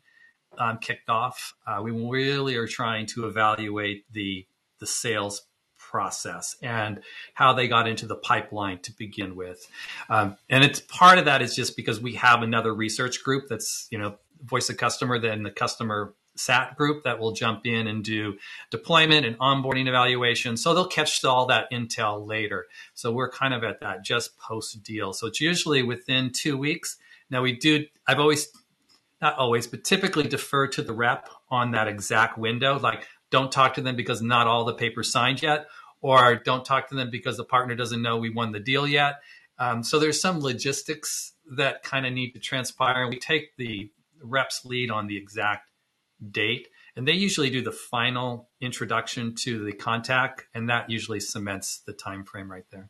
[0.58, 1.54] um, kicked off.
[1.68, 4.48] Uh, we really are trying to evaluate the
[4.80, 5.44] the sales
[5.90, 7.02] process and
[7.34, 9.68] how they got into the pipeline to begin with.
[10.08, 13.88] Um, and it's part of that is just because we have another research group that's
[13.90, 18.04] you know voice of customer, then the customer SAT group that will jump in and
[18.04, 18.38] do
[18.70, 20.56] deployment and onboarding evaluation.
[20.56, 22.68] So they'll catch all that intel later.
[22.94, 25.12] So we're kind of at that just post deal.
[25.12, 26.98] So it's usually within two weeks.
[27.30, 28.48] Now we do, I've always,
[29.22, 32.80] not always, but typically defer to the rep on that exact window.
[32.80, 35.68] Like don't talk to them because not all the papers signed yet,
[36.02, 39.16] or don't talk to them because the partner doesn't know we won the deal yet.
[39.58, 43.08] Um, so there's some logistics that kind of need to transpire.
[43.08, 43.92] We take the
[44.22, 45.70] rep's lead on the exact
[46.32, 51.82] date and they usually do the final introduction to the contact and that usually cements
[51.86, 52.90] the time frame right there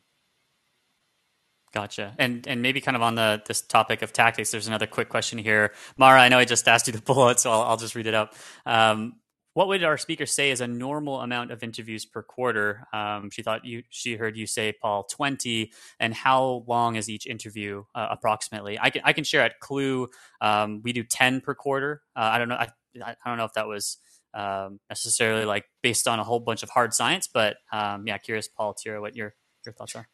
[1.72, 2.14] Gotcha.
[2.18, 5.38] And and maybe kind of on the this topic of tactics, there's another quick question
[5.38, 5.72] here.
[5.96, 8.14] Mara, I know I just asked you the bullet, so I'll, I'll just read it
[8.14, 8.34] up.
[8.66, 9.20] Um,
[9.54, 12.86] what would our speaker say is a normal amount of interviews per quarter?
[12.92, 17.26] Um, she thought you she heard you say Paul twenty, and how long is each
[17.26, 18.78] interview uh, approximately?
[18.80, 20.06] I can I can share at Klue.
[20.40, 22.02] Um, we do ten per quarter.
[22.14, 22.56] Uh, I don't know.
[22.56, 22.68] I,
[23.02, 23.98] I don't know if that was
[24.34, 28.48] um, necessarily like based on a whole bunch of hard science, but um, yeah, curious,
[28.48, 29.34] Paul, Tirrah, what your
[29.64, 30.06] your thoughts are.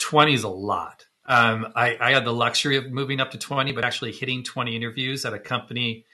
[0.00, 1.06] Twenty is a lot.
[1.26, 4.74] Um, I, I, had the luxury of moving up to twenty, but actually hitting twenty
[4.74, 6.04] interviews at a company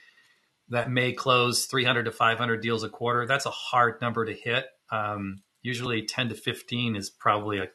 [0.69, 3.25] that may close three hundred to five hundred deals a quarter.
[3.25, 4.65] That's a hard number to hit.
[4.91, 7.67] Um, usually, ten to fifteen is probably a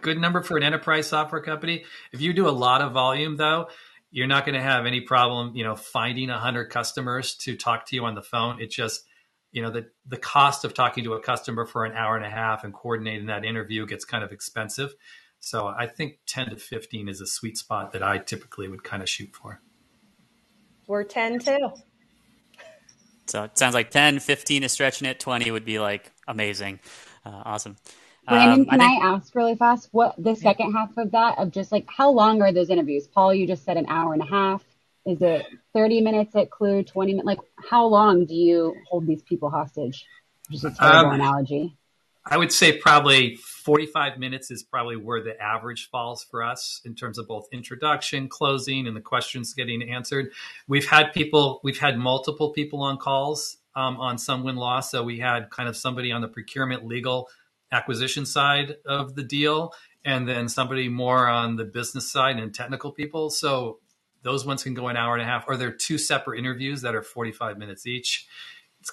[0.00, 1.84] good number for an enterprise software company.
[2.12, 3.68] If you do a lot of volume, though,
[4.10, 7.96] you're not going to have any problem, you know, finding hundred customers to talk to
[7.96, 8.60] you on the phone.
[8.60, 9.02] It just,
[9.52, 12.30] you know, the the cost of talking to a customer for an hour and a
[12.30, 14.94] half and coordinating that interview gets kind of expensive.
[15.40, 19.02] So I think 10 to 15 is a sweet spot that I typically would kind
[19.02, 19.60] of shoot for.
[20.86, 21.72] We're 10 too.
[23.26, 25.20] So it sounds like 10, 15 is stretching it.
[25.20, 26.80] 20 would be like amazing.
[27.24, 27.76] Uh, awesome.
[28.28, 31.38] Brandon, um, can I, think, I, ask really fast what the second half of that
[31.38, 33.06] of just like how long are those interviews?
[33.06, 34.64] Paul, you just said an hour and a half.
[35.04, 37.26] Is it 30 minutes at Klue, 20 minutes?
[37.26, 37.38] Like
[37.70, 40.04] how long do you hold these people hostage?
[40.50, 41.76] Just a terrible um, analogy.
[42.24, 46.94] I would say probably 45 minutes is probably where the average falls for us in
[46.94, 50.30] terms of both introduction, closing, and the questions getting answered.
[50.68, 54.92] We've had people, we've had multiple people on calls um, on some win loss.
[54.92, 57.28] So we had kind of somebody on the procurement legal
[57.72, 59.72] acquisition side of the deal,
[60.04, 63.30] and then somebody more on the business side and technical people.
[63.30, 63.80] So
[64.22, 66.94] those ones can go an hour and a half, or they're two separate interviews that
[66.94, 68.28] are 45 minutes each.
[68.78, 68.92] It's,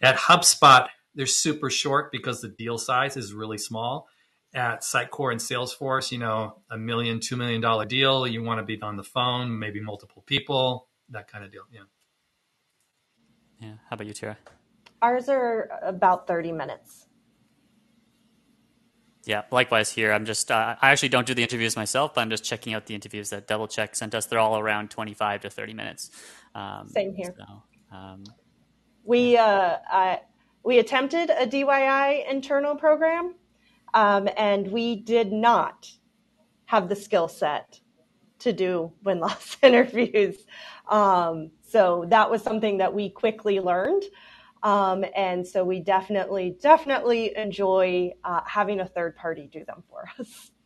[0.00, 4.08] at HubSpot, they're super short because the deal size is really small.
[4.54, 8.64] At Sitecore and Salesforce, you know, a million, two million dollar deal, you want to
[8.64, 11.62] be on the phone, maybe multiple people, that kind of deal.
[11.72, 11.80] Yeah.
[13.60, 13.74] Yeah.
[13.88, 14.36] How about you, Tara?
[15.02, 17.06] Ours are about 30 minutes.
[19.26, 20.12] Yeah, likewise here.
[20.12, 22.86] I'm just, uh, I actually don't do the interviews myself, but I'm just checking out
[22.86, 24.26] the interviews that DoubleCheck sent us.
[24.26, 26.10] They're all around 25 to 30 minutes.
[26.54, 27.34] Um, Same here.
[27.36, 27.62] So,
[27.96, 28.24] um,
[29.02, 30.20] we, uh, I,
[30.64, 33.34] we attempted a DYI internal program,
[33.92, 35.88] um, and we did not
[36.66, 37.80] have the skill set
[38.38, 40.46] to do win loss interviews.
[40.88, 44.04] Um, so that was something that we quickly learned.
[44.62, 50.04] Um, and so we definitely, definitely enjoy uh, having a third party do them for
[50.18, 50.50] us.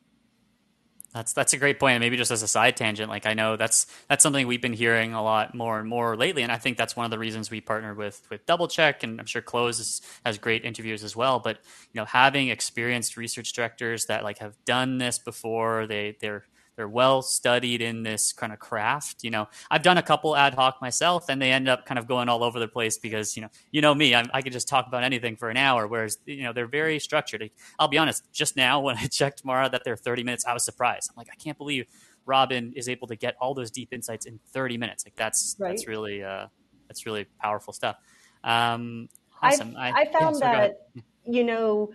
[1.15, 1.95] That's that's a great point.
[1.95, 4.75] And maybe just as a side tangent, like I know that's that's something we've been
[4.75, 7.51] hearing a lot more and more lately, and I think that's one of the reasons
[7.51, 11.39] we partnered with with DoubleCheck, and I'm sure Clozd is, has great interviews as well.
[11.41, 11.59] But
[11.93, 16.45] you know, having experienced research directors that like have done this before, they they're
[16.79, 19.25] they're well studied in this kind of craft.
[19.25, 22.07] You know, I've done a couple ad hoc myself, and they end up kind of
[22.07, 24.69] going all over the place because you know, you know me, I'm, i could just
[24.69, 25.89] talk about anything for an hour.
[25.89, 27.51] Whereas you know, they're very structured.
[27.81, 28.23] I'll be honest.
[28.33, 31.11] Just now, when I checked Mara that they're 30 minutes, I was surprised.
[31.11, 31.87] I'm like, I can't believe
[32.27, 35.05] Robin is able to get all those deep insights in 30 minutes.
[35.05, 35.71] Like that's right.
[35.71, 36.47] that's really uh,
[36.87, 37.97] that's really powerful stuff.
[38.45, 39.09] Um,
[39.43, 39.75] awesome.
[39.77, 40.87] I, I found yeah, that
[41.25, 41.91] you know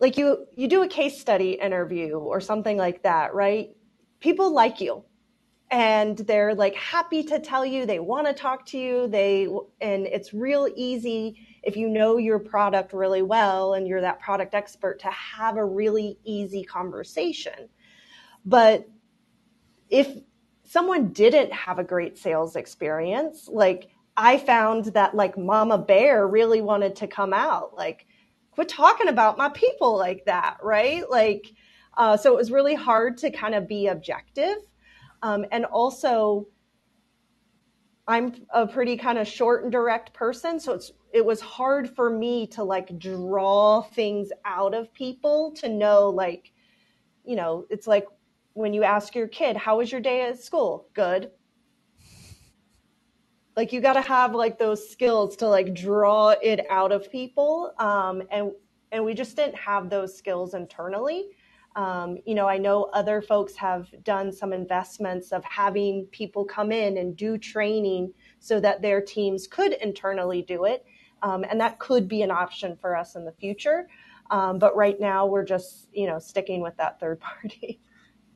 [0.00, 3.70] like you you do a case study interview or something like that right?
[4.20, 5.04] People like you.
[5.70, 9.48] And they're like happy to tell you they want to talk to you they
[9.80, 14.54] and it's real easy if you know your product really well and you're that product
[14.54, 17.68] expert to have a really easy conversation.
[18.46, 18.88] But
[19.90, 20.08] if
[20.64, 26.60] someone didn't have a great sales experience like I found that like Mama Bear really
[26.60, 27.76] wanted to come out.
[27.76, 28.07] Like,
[28.58, 31.08] quit talking about my people like that, right?
[31.08, 31.54] Like,
[31.96, 34.56] uh, so it was really hard to kind of be objective.
[35.22, 36.48] Um, and also,
[38.08, 42.10] I'm a pretty kind of short and direct person, so it's it was hard for
[42.10, 46.52] me to like draw things out of people to know like,
[47.24, 48.06] you know, it's like
[48.54, 51.30] when you ask your kid, "How was your day at school?" Good.
[53.58, 57.72] Like you got to have like those skills to like draw it out of people,
[57.80, 58.52] um, and
[58.92, 61.30] and we just didn't have those skills internally.
[61.74, 66.70] Um, you know, I know other folks have done some investments of having people come
[66.70, 70.86] in and do training so that their teams could internally do it.
[71.24, 73.88] Um, and that could be an option for us in the future.
[74.30, 77.80] Um, but right now we're just, you know, sticking with that third party.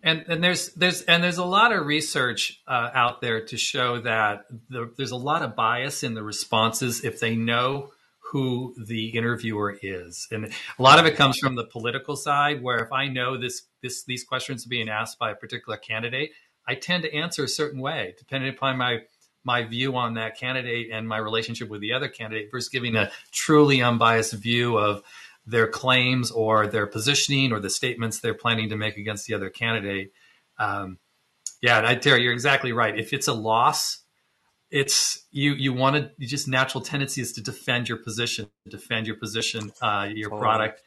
[0.02, 4.00] And, and there's there's and there's a lot of research uh, out there to show
[4.00, 7.90] that the, there's a lot of bias in the responses if they know
[8.32, 10.26] who the interviewer is.
[10.32, 13.62] And a lot of it comes from the political side, where if I know this,
[13.82, 16.30] this these questions are being asked by a particular candidate,
[16.66, 19.00] I tend to answer a certain way, depending upon my
[19.44, 23.10] my view on that candidate and my relationship with the other candidate versus giving a
[23.32, 25.02] truly unbiased view of
[25.46, 29.50] their claims or their positioning or the statements they're planning to make against the other
[29.50, 30.12] candidate.
[30.58, 30.98] Um,
[31.60, 32.98] yeah, I, Terry, you're exactly right.
[32.98, 34.02] If it's a loss,
[34.72, 39.06] it's you you want to you just natural tendency is to defend your position defend
[39.06, 40.40] your position uh, your totally.
[40.40, 40.82] product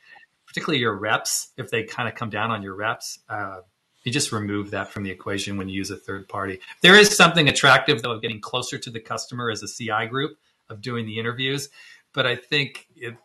[0.48, 3.60] particularly your reps if they kind of come down on your reps uh,
[4.04, 7.16] you just remove that from the equation when you use a third party there is
[7.16, 10.32] something attractive though of getting closer to the customer as a ci group
[10.68, 11.70] of doing the interviews
[12.12, 13.16] but i think it,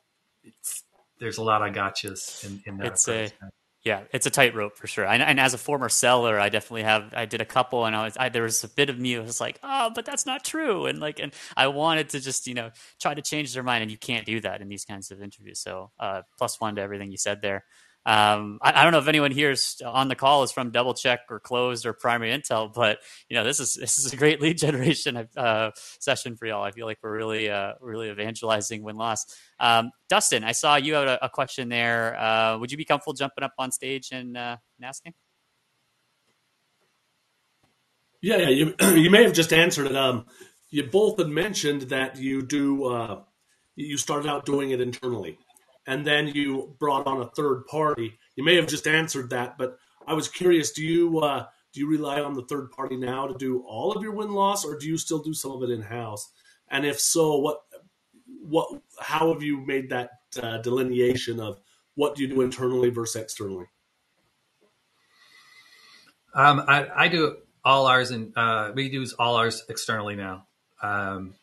[1.20, 3.32] there's a lot of gotchas in, in that it's approach.
[3.42, 3.50] a
[3.82, 5.06] yeah, it's a tightrope for sure.
[5.06, 7.14] And, and, as a former seller, I definitely have.
[7.14, 9.22] I did a couple, and I was I, there was a bit of me who
[9.22, 12.52] was like, "Oh, but that's not true," and like, and I wanted to just you
[12.52, 15.22] know try to change their mind, and you can't do that in these kinds of
[15.22, 15.60] interviews.
[15.60, 17.64] So, uh, plus one to everything you said there.
[18.06, 21.38] Um, I, I, don't know if anyone here on the call is from DoubleCheck or
[21.38, 22.98] Clozd or Primary Intel, but
[23.28, 26.62] you know this is this is a great lead generation uh, session for y'all.
[26.62, 29.26] I feel like we're really uh, really evangelizing win loss.
[29.58, 32.18] Um, Dustin, I saw you had a, a question there.
[32.18, 35.12] Uh, would you be comfortable jumping up on stage and, uh, and asking?
[38.22, 38.48] Yeah, yeah.
[38.48, 39.96] You you may have just answered it.
[39.96, 40.24] Um,
[40.70, 42.86] you both had mentioned that you do.
[42.86, 43.20] Uh,
[43.76, 45.38] you started out doing it internally
[45.90, 48.16] and then you brought on a third party.
[48.36, 49.76] You may have just answered that, but
[50.06, 50.70] I was curious.
[50.70, 54.00] Do you uh, do you rely on the third party now to do all of
[54.00, 56.30] your win loss, or do you still do some of it in house?
[56.70, 57.62] And if so, what
[58.40, 60.10] what how have you made that
[60.40, 61.58] uh, delineation of
[61.96, 63.66] what do you do internally versus externally?
[66.32, 70.46] Um, I, I, do all ours and uh, we do all ours externally now.
[70.80, 71.34] Um,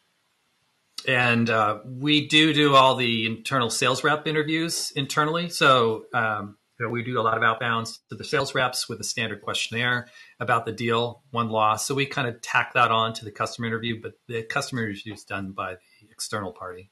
[1.07, 5.49] and uh, we do do all the internal sales rep interviews internally.
[5.49, 6.57] So um,
[6.91, 10.65] we do a lot of outbounds to the sales reps with a standard questionnaire about
[10.65, 11.87] the deal, one loss.
[11.87, 15.13] So we kind of tack that on to the customer interview, but the customer interview
[15.13, 16.91] is done by the external party.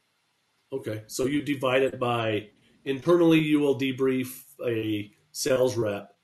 [0.71, 2.49] Okay, so you divide it by
[2.85, 6.15] internally, you will debrief a sales rep,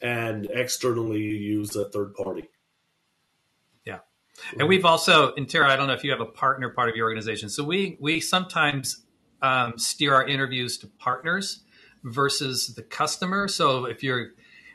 [0.00, 2.48] and externally, you use a third party.
[4.58, 6.96] And we've also, in Tara, I don't know if you have a partner part of
[6.96, 7.48] your organization.
[7.48, 9.04] So we we sometimes
[9.42, 11.60] um, steer our interviews to partners
[12.04, 13.48] versus the customer.
[13.48, 14.32] So if you're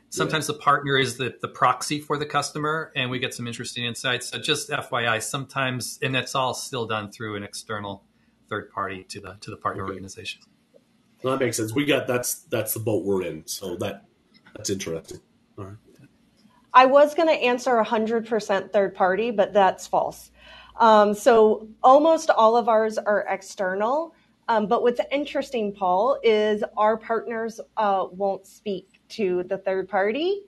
[0.10, 0.54] sometimes yeah.
[0.54, 4.28] the partner is the, the proxy for the customer and we get some interesting insights.
[4.30, 8.04] So just FYI, sometimes and that's all still done through an external
[8.50, 9.94] third party to the to the partner okay.
[9.94, 10.42] organization.
[11.24, 11.74] Well, that makes sense.
[11.74, 13.48] We got that's that's the boat we're in.
[13.48, 14.06] So that
[14.56, 15.20] that's interesting.
[15.58, 15.76] All right.
[16.74, 20.32] I was going to answer 100% third party, but that's false.
[20.80, 24.16] Um, so almost all of ours are external.
[24.50, 30.42] Um, but what's interesting, Paul, is our partners uh, won't speak to the third party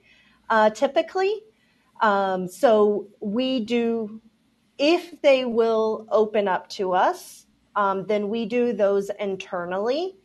[0.50, 1.42] uh, typically.
[2.00, 4.20] Um, so we do,
[4.78, 10.16] if they will open up to us, um, then we do those internally.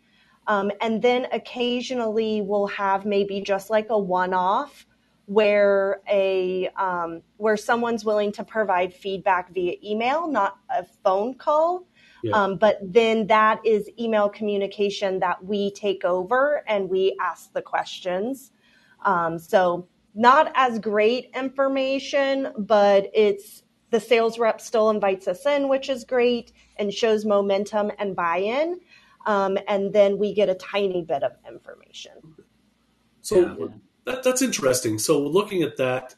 [0.47, 4.85] Um, and then occasionally we'll have maybe just like a one off
[5.31, 11.87] where a um, where someone's willing to provide feedback via email, not a phone call.
[12.21, 12.33] Yeah.
[12.33, 17.61] Um, but then that is email communication that we take over and we ask the
[17.61, 18.51] questions.
[19.05, 25.69] Um, so not as great information, but it's the sales rep still invites us in,
[25.69, 28.81] which is great and shows momentum and buy-in.
[29.25, 32.13] Um, and then we get a tiny bit of information.
[33.21, 33.67] So yeah
[34.11, 34.99] that, that's interesting.
[34.99, 36.15] So looking at that,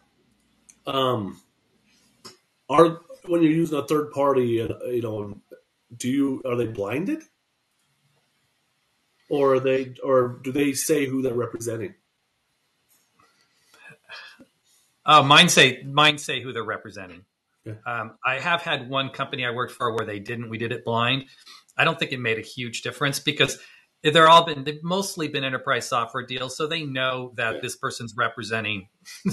[0.85, 1.41] um,
[2.69, 5.39] are when you're using a third party, uh, you know,
[5.95, 7.23] do you are they blinded,
[9.29, 11.95] or are they, or do they say who they're representing?
[15.05, 17.25] Uh, mine say mine say who they're representing.
[17.65, 17.73] Yeah.
[17.85, 20.49] Um, I have had one company I worked for where they didn't.
[20.49, 21.25] We did it blind.
[21.77, 23.57] I don't think it made a huge difference because
[24.03, 27.61] they're all been they've mostly been enterprise software deals, so they know that yeah.
[27.61, 28.87] this person's representing.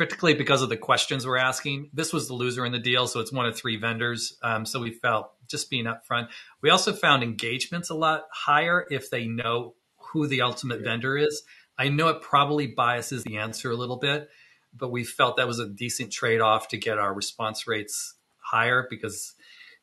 [0.00, 1.90] particularly because of the questions we're asking.
[1.92, 4.38] This was the loser in the deal, so it's one of three vendors.
[4.42, 6.28] Um, so we felt just being upfront.
[6.62, 10.88] We also found engagements a lot higher if they know who the ultimate yeah.
[10.88, 11.42] vendor is.
[11.76, 14.30] I know it probably biases the answer a little bit,
[14.74, 18.86] but we felt that was a decent trade off to get our response rates higher
[18.88, 19.34] because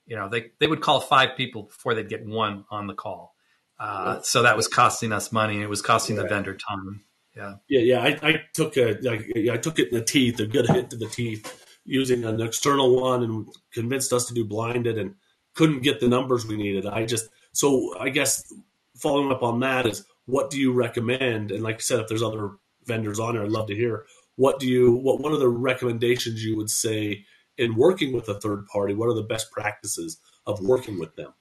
[0.07, 3.35] you know they, they would call five people before they'd get one on the call.
[3.79, 5.61] Uh, so that was costing us money.
[5.61, 7.03] It was costing the vendor time.
[7.35, 8.01] Yeah, yeah, yeah.
[8.01, 10.97] I, I took a I, I took it in the teeth, a good hit to
[10.97, 15.13] the teeth, using an external one, and convinced us to do blinded, and
[15.53, 16.87] couldn't get the numbers we needed.
[16.87, 18.51] I just so I guess
[18.95, 21.51] following up on that is what do you recommend?
[21.51, 22.51] And like I said, if there's other
[22.85, 24.05] vendors on there, I'd love to hear
[24.35, 27.25] what do you what what are the recommendations you would say
[27.57, 28.93] in working with a third party?
[28.93, 31.33] What are the best practices of working with them?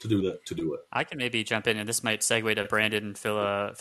[0.00, 0.80] To do that to do it.
[0.92, 3.74] I can maybe jump in, and this might segue to Brandon and Phila,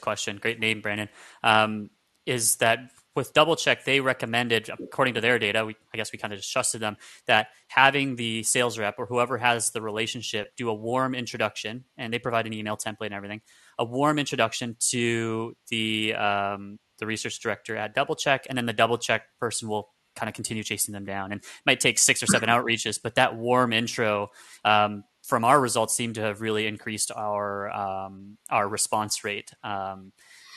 [0.00, 0.36] question.
[0.36, 1.08] Great name, Brandon.
[1.42, 1.90] Um,
[2.26, 6.32] is that with DoubleCheck they recommended according to their data we, i guess we kind
[6.32, 6.96] of just trusted them
[7.26, 12.12] that having the sales rep or whoever has the relationship do a warm introduction and
[12.12, 13.40] they provide an email template and everything
[13.78, 19.20] a warm introduction to the um, the research director at DoubleCheck and then the DoubleCheck
[19.40, 22.48] person will kind of continue chasing them down and it might take six or seven
[22.48, 24.30] outreaches but that warm intro
[24.64, 29.50] um, from our results seem to have really increased our um, our response rate.
[29.62, 30.12] Um,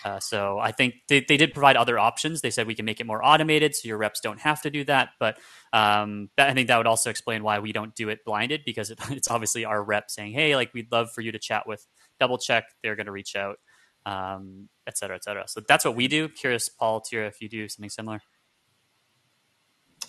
[0.05, 2.41] uh, so I think they, they did provide other options.
[2.41, 4.84] They said we can make it more automated, so your reps don't have to do
[4.86, 5.09] that.
[5.20, 5.39] But
[5.74, 8.91] um, that, I think that would also explain why we don't do it blinded because
[8.91, 11.86] it, it's obviously our rep saying, "Hey, like we'd love for you to chat with
[12.22, 13.59] DoubleCheck." They're going to reach out,
[14.05, 15.47] um, et cetera, et cetera.
[15.47, 16.28] So that's what we do.
[16.28, 18.22] Curious, Paul, Tirrah, if you do something similar.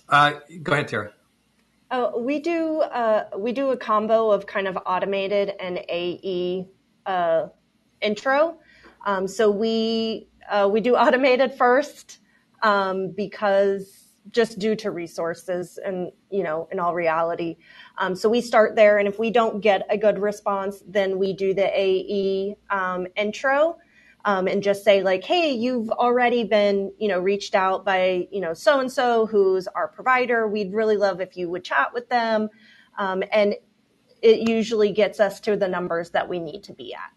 [0.09, 1.13] Uh, go ahead, Tirrah.
[1.91, 6.69] Oh, we do uh, we do a combo of kind of automated and AE
[7.07, 7.47] uh,
[8.03, 8.59] intro.
[9.07, 12.19] Um, so we uh, we do automated first
[12.63, 17.57] um, because just due to resources and you know in all reality.
[17.97, 21.33] Um, so we start there, and if we don't get a good response, then we
[21.33, 23.79] do the AE um, intro
[24.29, 28.43] um, and just say like, hey, you've already been, you know, reached out by, you
[28.43, 30.47] know, so and so who's our provider.
[30.47, 32.51] We'd really love if you would chat with them,
[32.99, 33.55] um, and
[34.21, 37.11] it usually gets us to the numbers that we need to be at.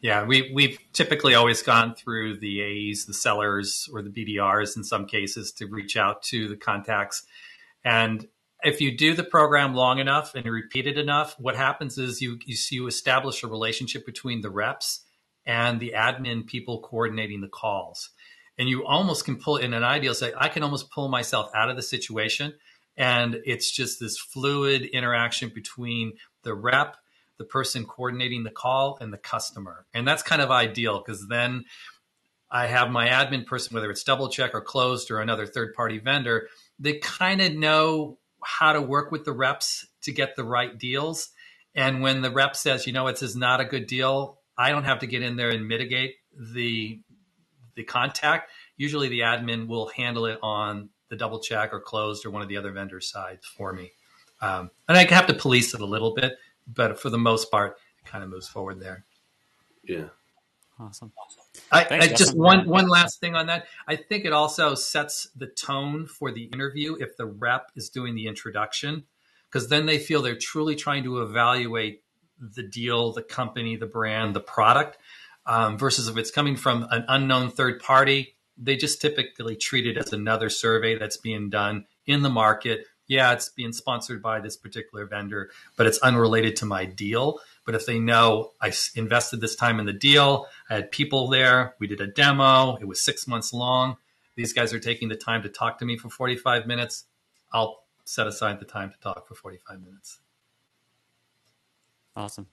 [0.00, 4.84] Yeah, we we've typically always gone through the A's, the sellers, or the BDRs in
[4.84, 7.24] some cases to reach out to the contacts.
[7.84, 8.28] And
[8.62, 12.38] if you do the program long enough and repeat it enough, what happens is you
[12.46, 15.00] you, you establish a relationship between the reps
[15.50, 18.10] and the admin people coordinating the calls.
[18.56, 21.68] And you almost can pull in an ideal say, I can almost pull myself out
[21.68, 22.54] of the situation.
[22.96, 26.12] And it's just this fluid interaction between
[26.44, 26.96] the rep,
[27.36, 29.86] the person coordinating the call, and the customer.
[29.92, 31.64] And that's kind of ideal because then
[32.48, 36.46] I have my admin person, whether it's DoubleCheck or Clozd or another third party vendor,
[36.78, 41.30] they kind of know how to work with the reps to get the right deals.
[41.74, 44.84] And when the rep says, you know, it's is not a good deal, I don't
[44.84, 47.00] have to get in there and mitigate the
[47.74, 48.50] the contact.
[48.76, 52.56] Usually, the admin will handle it on the DoubleCheck or Clozd or one of the
[52.56, 53.92] other vendor sides for me.
[54.40, 57.76] Um, and I have to police it a little bit, but for the most part,
[57.98, 59.04] it kind of moves forward there.
[59.84, 60.06] Yeah.
[60.78, 61.12] Awesome.
[61.70, 63.66] I, Thanks, I just one one last thing on that.
[63.86, 68.14] I think it also sets the tone for the interview if the rep is doing
[68.14, 69.04] the introduction,
[69.48, 72.02] because then they feel they're truly trying to evaluate
[72.40, 74.98] the deal, the company, the brand, the product,
[75.46, 79.96] um, versus if it's coming from an unknown third party, they just typically treat it
[79.96, 82.86] as another survey that's being done in the market.
[83.06, 87.40] Yeah, it's being sponsored by this particular vendor, but it's unrelated to my deal.
[87.64, 91.74] But if they know I invested this time in the deal, I had people there,
[91.78, 93.96] we did a demo, it was six months long.
[94.36, 97.04] These guys are taking the time to talk to me for 45 minutes.
[97.52, 100.20] I'll set aside the time to talk for 45 minutes.
[102.16, 102.46] Awesome.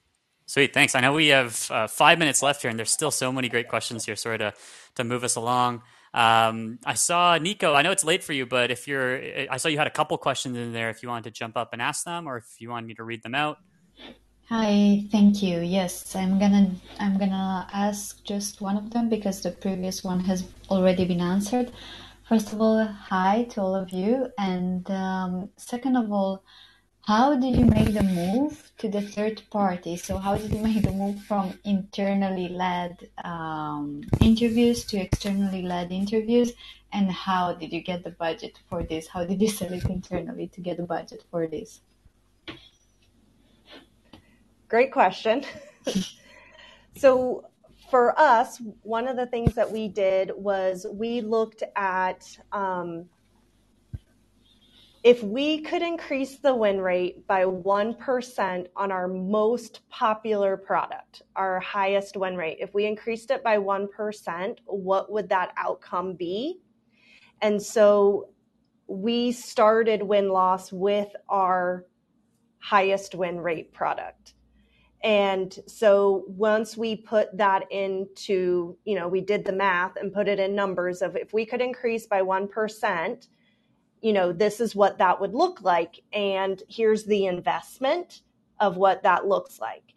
[0.46, 0.72] Sweet.
[0.72, 0.94] Thanks.
[0.94, 3.68] I know we have uh, five minutes left here, and there's still so many great
[3.68, 4.16] questions here.
[4.16, 4.54] Sorry to,
[4.94, 5.82] to move us along.
[6.14, 7.74] Um, I saw Nico.
[7.74, 10.16] I know it's late for you, but if you're, I saw you had a couple
[10.16, 10.88] questions in there.
[10.88, 13.04] If you wanted to jump up and ask them, or if you wanted me to
[13.04, 13.58] read them out.
[14.48, 15.60] Hi, thank you.
[15.60, 20.48] Yes, I'm gonna I'm gonna ask just one of them because the previous one has
[20.70, 21.70] already been answered.
[22.26, 24.28] First of all, hi to all of you.
[24.38, 26.42] And um, second of all,
[27.08, 29.96] how did you make the move to the third party?
[29.96, 35.90] So, how did you make the move from internally led um, interviews to externally led
[35.90, 36.52] interviews?
[36.92, 39.08] And how did you get the budget for this?
[39.08, 41.80] How did you sell it internally to get the budget for this?
[44.68, 45.44] Great question.
[46.94, 47.46] so,
[47.90, 53.06] for us, one of the things that we did was we looked at um,
[55.04, 61.60] if we could increase the win rate by 1% on our most popular product, our
[61.60, 66.60] highest win rate, if we increased it by 1%, what would that outcome be?
[67.40, 68.30] And so
[68.88, 71.84] we started win loss with our
[72.58, 74.34] highest win rate product.
[75.04, 80.26] And so once we put that into, you know, we did the math and put
[80.26, 83.28] it in numbers of if we could increase by 1%,
[84.00, 86.00] you know, this is what that would look like.
[86.12, 88.22] And here's the investment
[88.60, 89.94] of what that looks like.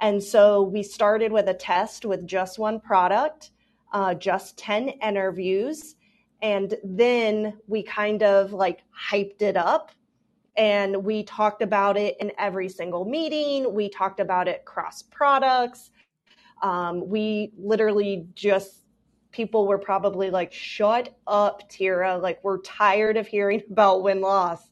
[0.00, 3.52] And so we started with a test with just one product,
[3.92, 5.96] uh, just 10 interviews.
[6.42, 9.90] And then we kind of like hyped it up
[10.56, 13.72] and we talked about it in every single meeting.
[13.74, 15.90] We talked about it cross products.
[16.62, 18.85] Um, we literally just
[19.36, 22.18] people were probably like, "Shut up, Tirrah!
[22.18, 24.68] Like we're tired of hearing about win loss."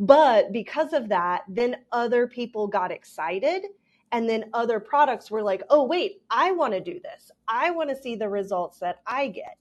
[0.00, 3.66] But because of that, then other people got excited.
[4.12, 7.30] And then other products were like, oh, wait, I want to do this.
[7.46, 9.56] I want to see the results that I get.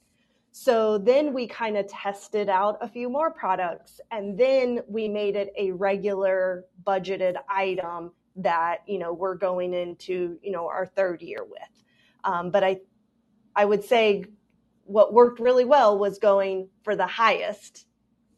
[0.51, 5.35] So then we kind of tested out a few more products and then we made
[5.35, 11.21] it a regular budgeted item that, you know, we're going into, you know, our third
[11.21, 11.83] year with.
[12.23, 12.79] Um, but I,
[13.55, 14.25] I would say
[14.83, 17.85] what worked really well was going for the highest,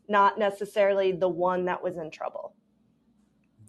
[0.07, 2.55] not necessarily the one that was in trouble.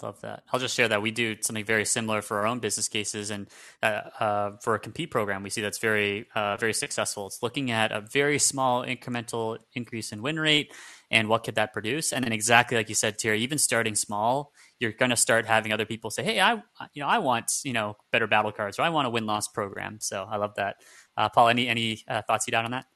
[0.02, 0.42] Love that.
[0.52, 3.46] I'll just share that we do something very similar for our own business cases, and
[3.84, 7.28] uh, uh, for a compete program, we see that's very, uh, very successful.
[7.28, 10.72] It's looking at a very small incremental increase in win rate,
[11.12, 12.12] and what could that produce?
[12.12, 15.72] And then exactly like you said, Terry, even starting small, you're going to start having
[15.72, 16.54] other people say, "Hey, I,
[16.94, 19.46] you know, I want you know better battle cards, or I want a win loss
[19.46, 20.76] program." So I love that.
[21.16, 22.86] Uh, Paul, any any uh, thoughts you got on that?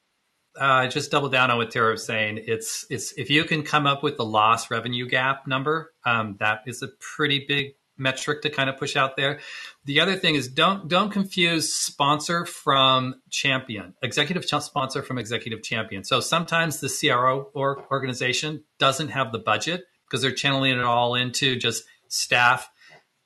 [0.59, 2.43] uh, just double down on what Tara was saying.
[2.45, 6.61] It's it's if you can come up with the loss revenue gap number, um, that
[6.65, 9.39] is a pretty big metric to kind of push out there.
[9.85, 16.03] The other thing is don't don't confuse sponsor from champion, executive sponsor from executive champion.
[16.03, 21.15] So sometimes the CRO or organization doesn't have the budget because they're channeling it all
[21.15, 22.69] into just staff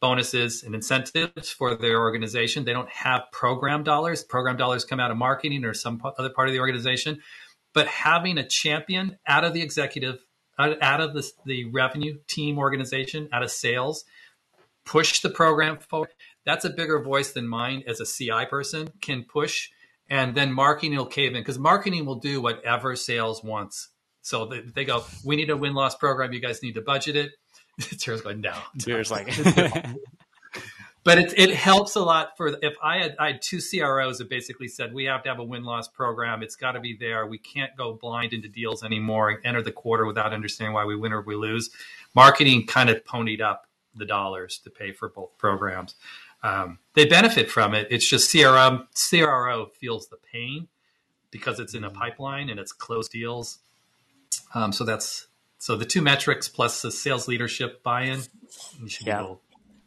[0.02, 2.66] bonuses and incentives for their organization.
[2.66, 4.24] They don't have program dollars.
[4.24, 7.20] Program dollars come out of marketing or some other part of the organization.
[7.74, 10.18] But having a champion out of the executive,
[10.60, 14.04] out of the, the revenue team organization, out of sales,
[14.86, 16.10] push the program forward.
[16.46, 19.70] That's a bigger voice than mine as a CI person can push.
[20.10, 23.90] And then marketing will cave in because marketing will do whatever sales wants.
[24.24, 26.34] So they, they go, we need a win loss program.
[26.34, 27.32] You guys need to budget it
[28.00, 28.54] Tara's going, no.
[28.80, 29.28] Tara's like,
[31.04, 34.30] but it, it helps a lot for if I had I had two CROs that
[34.30, 36.44] basically said we have to have a win loss program.
[36.44, 37.26] It's got to be there.
[37.26, 39.40] We can't go blind into deals anymore.
[39.44, 41.70] Enter the quarter without understanding why we win or we lose.
[42.14, 45.96] Marketing kind of ponied up the dollars to pay for both programs.
[46.44, 47.88] Um, they benefit from it.
[47.92, 50.68] It's just CRM CRO feels the pain
[51.30, 53.60] because it's in a pipeline and it's closed deals.
[54.54, 55.28] Um, so that's
[55.62, 58.22] so the two metrics plus the sales leadership buy-in,
[59.02, 59.36] yeah.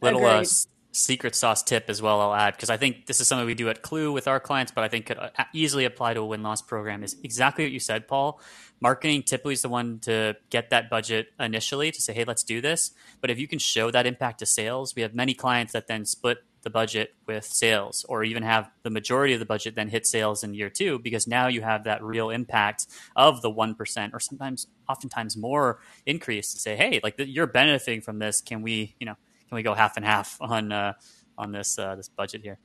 [0.01, 0.45] Little uh,
[0.93, 2.21] secret sauce tip as well.
[2.21, 4.71] I'll add because I think this is something we do at Klue with our clients,
[4.71, 7.03] but I think could uh, easily apply to a win loss program.
[7.03, 8.41] Is exactly what you said, Paul.
[8.81, 12.61] Marketing typically is the one to get that budget initially to say, "Hey, let's do
[12.61, 15.89] this." But if you can show that impact to sales, we have many clients that
[15.89, 19.89] then split the budget with sales or even have the majority of the budget then
[19.89, 24.11] hit sales in year two because now you have that real impact of the 1%
[24.13, 28.97] or sometimes oftentimes more increase to say hey like you're benefiting from this can we
[28.99, 29.15] you know
[29.49, 30.93] can we go half and half on uh,
[31.39, 32.59] on this uh, this budget here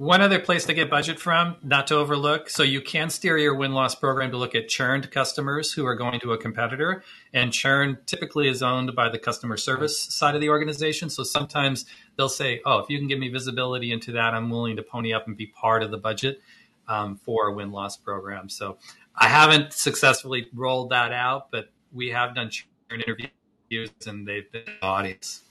[0.00, 2.48] one other place to get budget from, not to overlook.
[2.48, 5.94] So you can steer your win loss program to look at churned customers who are
[5.94, 7.04] going to a competitor.
[7.34, 11.10] And churn typically is owned by the customer service side of the organization.
[11.10, 11.84] So sometimes
[12.20, 15.14] they'll say, oh, if you can give me visibility into that, I'm willing to pony
[15.14, 16.42] up and be part of the budget
[16.86, 18.50] um, for a win loss program.
[18.50, 18.76] So
[19.16, 24.64] I haven't successfully rolled that out, but we have done churn interviews and they've been
[24.66, 25.44] the audience.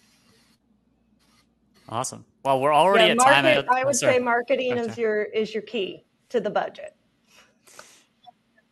[1.89, 2.23] Awesome.
[2.45, 3.75] Well, we're already yeah, at market, time.
[3.75, 6.95] I would say marketing is your is your key to the budget.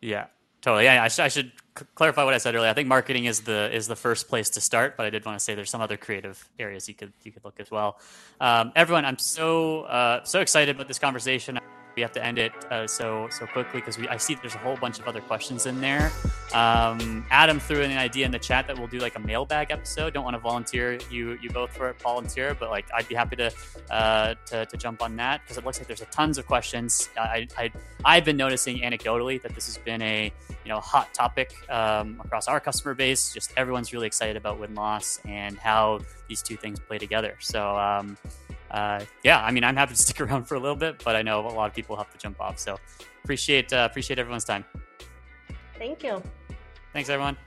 [0.01, 0.27] Yeah.
[0.61, 0.85] Totally.
[0.85, 1.51] Yeah, I, sh- I should
[1.95, 2.69] clarify what I said earlier.
[2.69, 5.37] I think marketing is the is the first place to start, but I did want
[5.37, 7.99] to say there's some other creative areas you could you could look as well.
[8.41, 11.59] Um, everyone, I'm so uh, so excited about this conversation
[11.97, 14.77] we have to end it uh, so so quickly because I see there's a whole
[14.77, 16.11] bunch of other questions in there.
[16.53, 19.71] Um, Adam threw in an idea in the chat that we'll do like a mailbag
[19.71, 20.13] episode.
[20.13, 23.35] Don't want to volunteer you you both for it, volunteer, but like I'd be happy
[23.37, 23.51] to
[23.89, 27.09] uh, to, to jump on that because it looks like there's a tons of questions.
[27.17, 27.71] I, I
[28.05, 30.31] I've been noticing anecdotally that this has been a
[30.63, 33.33] you know hot topic um, across our customer base.
[33.33, 37.35] Just everyone's really excited about win loss and how these two things play together.
[37.39, 37.75] So.
[37.75, 38.17] Um,
[38.71, 41.21] uh, yeah, I mean, I'm happy to stick around for a little bit, but I
[41.21, 42.59] know a lot of people have to jump off.
[42.59, 42.77] So
[43.23, 44.65] appreciate uh, appreciate everyone's time.
[45.77, 46.21] Thank you.
[46.93, 47.37] Thanks, everyone.